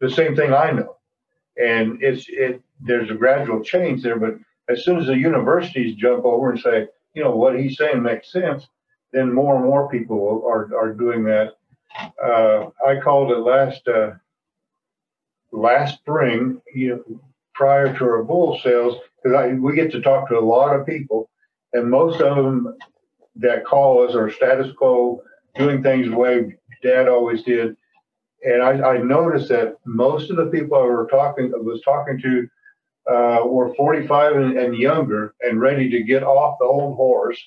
[0.00, 0.96] the same thing I know,
[1.56, 4.18] and it's it there's a gradual change there.
[4.18, 4.34] But
[4.68, 8.32] as soon as the universities jump over and say, you know, what he's saying makes
[8.32, 8.66] sense,
[9.12, 11.56] then more and more people are are doing that.
[12.22, 13.86] Uh, I called it last.
[13.86, 14.12] Uh,
[15.52, 17.20] last spring, you know,
[17.54, 20.86] prior to our bull sales, because I we get to talk to a lot of
[20.86, 21.28] people,
[21.72, 22.76] and most of them
[23.36, 25.22] that call us are status quo,
[25.56, 27.76] doing things the way Dad always did.
[28.42, 32.48] And I, I noticed that most of the people I were talking was talking to
[33.10, 37.40] uh, were 45 and, and younger and ready to get off the old horse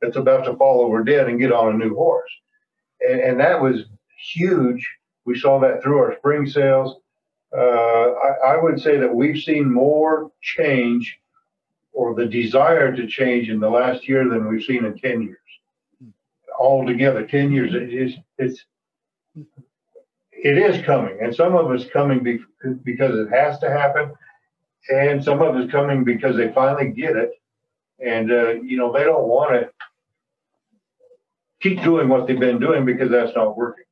[0.00, 2.30] that's about to fall over dead and get on a new horse.
[3.00, 3.84] And, and that was
[4.32, 4.88] huge.
[5.24, 6.96] We saw that through our spring sales
[7.56, 11.18] uh, I, I, would say that we've seen more change
[11.92, 15.38] or the desire to change in the last year than we've seen in 10 years.
[16.58, 18.64] Altogether, 10 years, it is, it's,
[20.44, 21.18] it is coming.
[21.22, 22.40] And some of it's coming be,
[22.84, 24.12] because it has to happen.
[24.88, 27.30] And some of it's coming because they finally get it.
[28.04, 29.70] And, uh, you know, they don't want to
[31.62, 33.84] keep doing what they've been doing because that's not working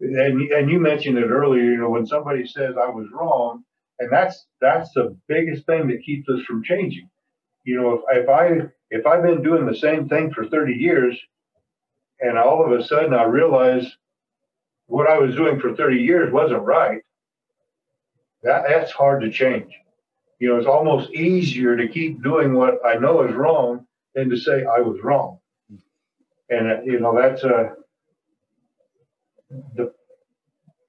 [0.00, 1.62] and and you mentioned it earlier.
[1.62, 3.64] You know, when somebody says I was wrong,
[3.98, 7.08] and that's that's the biggest thing that keeps us from changing.
[7.64, 11.18] You know, if, if I if I've been doing the same thing for 30 years,
[12.20, 13.86] and all of a sudden I realize
[14.90, 17.02] what I was doing for 30 years wasn't right,
[18.42, 19.72] that that's hard to change.
[20.40, 24.36] You know, it's almost easier to keep doing what I know is wrong than to
[24.36, 25.38] say I was wrong.
[26.48, 27.74] And uh, you know, that's a
[29.76, 29.92] the,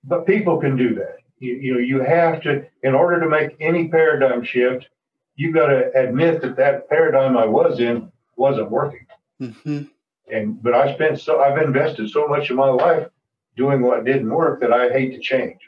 [0.04, 1.18] but people can do that.
[1.40, 4.88] You, you know, you have to, in order to make any paradigm shift,
[5.36, 9.06] you've got to admit that that paradigm I was in wasn't working.
[9.42, 9.84] Mm-hmm.
[10.32, 13.08] And but I spent so I've invested so much of my life
[13.62, 15.60] doing what didn't work that I hate to change.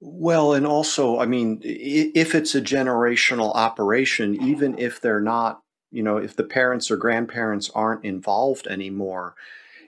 [0.00, 6.02] Well, and also, I mean, if it's a generational operation, even if they're not, you
[6.02, 9.34] know, if the parents or grandparents aren't involved anymore,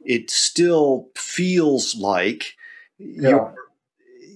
[0.05, 2.57] it still feels like
[2.99, 3.51] yeah.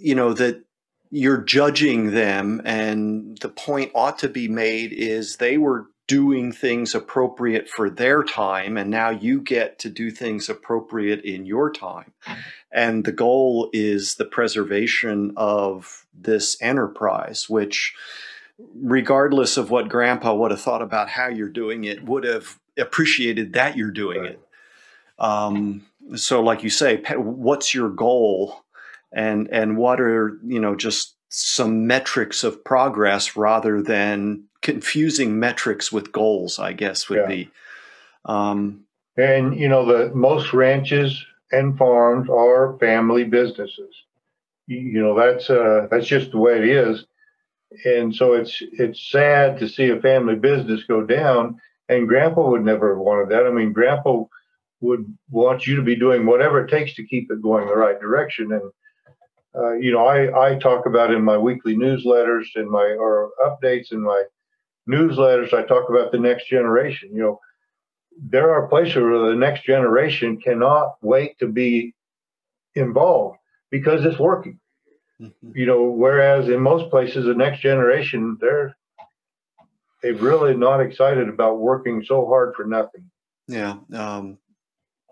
[0.01, 0.63] you know that
[1.11, 6.95] you're judging them and the point ought to be made is they were doing things
[6.95, 12.13] appropriate for their time and now you get to do things appropriate in your time.
[12.71, 17.95] And the goal is the preservation of this enterprise which
[18.75, 23.55] regardless of what grandpa would have thought about how you're doing it would have appreciated
[23.55, 24.41] that you're doing it.
[25.19, 28.65] Um, so like you say what's your goal?
[29.15, 35.93] And and what are you know just some metrics of progress rather than confusing metrics
[35.93, 37.27] with goals, I guess would yeah.
[37.27, 37.51] be.
[38.25, 38.85] Um,
[39.17, 43.95] and you know, the most ranches and farms are family businesses.
[44.67, 47.05] You know, that's uh, that's just the way it is.
[47.85, 51.59] And so it's it's sad to see a family business go down.
[51.89, 53.47] And Grandpa would never have wanted that.
[53.47, 54.25] I mean, Grandpa
[54.81, 58.01] would want you to be doing whatever it takes to keep it going the right
[58.01, 58.53] direction.
[58.53, 58.73] And
[59.55, 63.91] uh, you know, I, I talk about in my weekly newsletters and my or updates
[63.91, 64.25] and my
[64.89, 65.53] newsletters.
[65.53, 67.11] I talk about the next generation.
[67.13, 67.41] You know,
[68.19, 71.95] there are places where the next generation cannot wait to be
[72.75, 73.39] involved
[73.71, 74.59] because it's working.
[75.21, 75.53] Mm-hmm.
[75.55, 78.77] You know, whereas in most places, the next generation they're
[80.03, 83.09] they're really not excited about working so hard for nothing.
[83.47, 84.39] Yeah, um,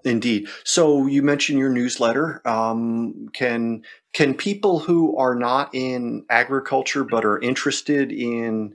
[0.04, 0.48] Indeed.
[0.64, 2.40] So you mentioned your newsletter.
[2.46, 8.74] Um, can can people who are not in agriculture but are interested in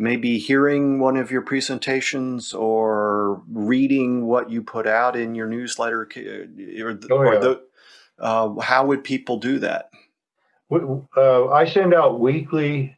[0.00, 6.08] maybe hearing one of your presentations or reading what you put out in your newsletter,
[6.16, 7.28] uh, or, oh, yeah.
[7.28, 7.62] or the,
[8.18, 9.90] uh, how would people do that?
[10.72, 12.96] Uh, I send out weekly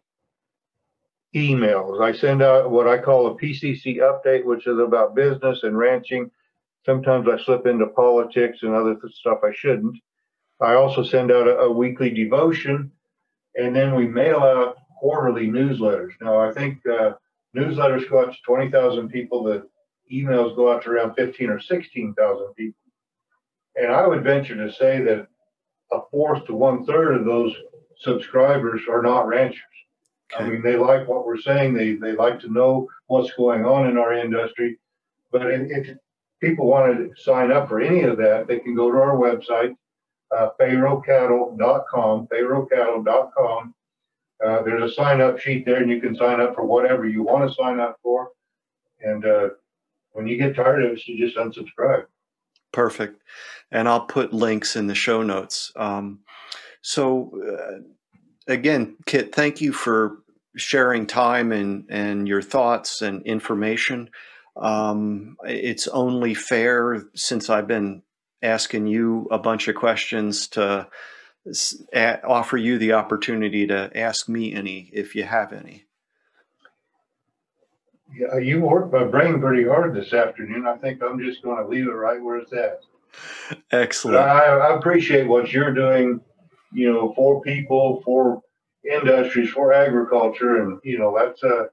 [1.35, 2.03] emails.
[2.03, 6.31] I send out what I call a PCC update, which is about business and ranching
[6.85, 9.97] Sometimes I slip into politics and other stuff I shouldn't.
[10.61, 12.91] I also send out a, a weekly devotion,
[13.55, 16.13] and then we mail out quarterly newsletters.
[16.21, 17.15] Now, I think uh,
[17.57, 19.67] newsletters go out to 20,000 people, the
[20.13, 22.79] emails go out to around 15 or 16,000 people.
[23.75, 25.27] And I would venture to say that
[25.91, 27.53] a fourth to one third of those
[27.99, 29.61] subscribers are not ranchers.
[30.33, 30.45] Okay.
[30.45, 31.75] I mean, they like what we're saying.
[31.75, 34.79] They they like to know what's going on in our industry.
[35.33, 35.97] But if
[36.41, 39.75] people want to sign up for any of that, they can go to our website,
[40.35, 43.75] uh, pharocattle.com, pharocattle.com.
[44.45, 47.23] Uh, there's a sign up sheet there, and you can sign up for whatever you
[47.23, 48.31] want to sign up for.
[49.01, 49.49] And uh,
[50.13, 52.07] when you get tired of it, you just unsubscribe.
[52.73, 53.23] Perfect.
[53.71, 55.73] And I'll put links in the show notes.
[55.77, 56.21] Um,
[56.83, 60.19] so, uh, again, Kit, thank you for
[60.57, 64.11] sharing time and, and your thoughts and information.
[64.57, 68.03] Um, it's only fair since I've been
[68.43, 70.89] asking you a bunch of questions to
[72.25, 75.85] offer you the opportunity to ask me any if you have any.
[78.15, 80.67] Yeah, you worked my brain pretty hard this afternoon.
[80.67, 82.81] I think I'm just going to leave it right where it's at.
[83.71, 84.19] Excellent.
[84.19, 86.21] I, I, appreciate what you're doing,
[86.73, 88.43] you know, for people, for
[88.91, 91.65] industries, for agriculture, and you know that's uh,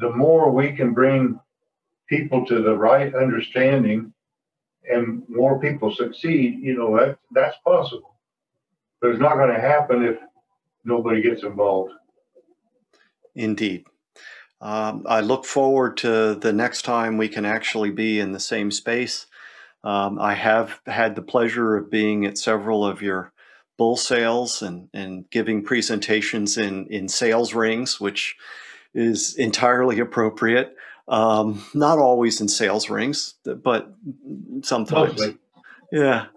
[0.00, 1.40] the more we can bring
[2.08, 4.12] people to the right understanding
[4.90, 8.13] and more people succeed, you know, that, that's possible.
[9.04, 10.16] But it's not going to happen if
[10.82, 11.92] nobody gets involved.
[13.34, 13.84] Indeed.
[14.62, 18.70] Um, I look forward to the next time we can actually be in the same
[18.70, 19.26] space.
[19.82, 23.34] Um, I have had the pleasure of being at several of your
[23.76, 28.36] bull sales and, and giving presentations in, in sales rings, which
[28.94, 30.74] is entirely appropriate.
[31.08, 33.94] Um, not always in sales rings, but
[34.62, 35.18] sometimes.
[35.18, 35.36] Mostly.
[35.92, 36.28] Yeah.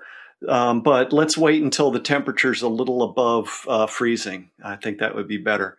[0.47, 4.51] Um, but let's wait until the temperature's a little above uh, freezing.
[4.63, 5.77] I think that would be better.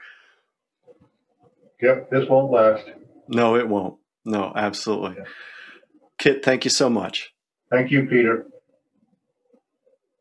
[1.80, 2.84] Yep, this won't last.
[3.28, 3.98] No, it won't.
[4.24, 5.16] No, absolutely.
[5.18, 5.24] Yeah.
[6.18, 7.32] Kit, thank you so much.
[7.70, 8.46] Thank you, Peter.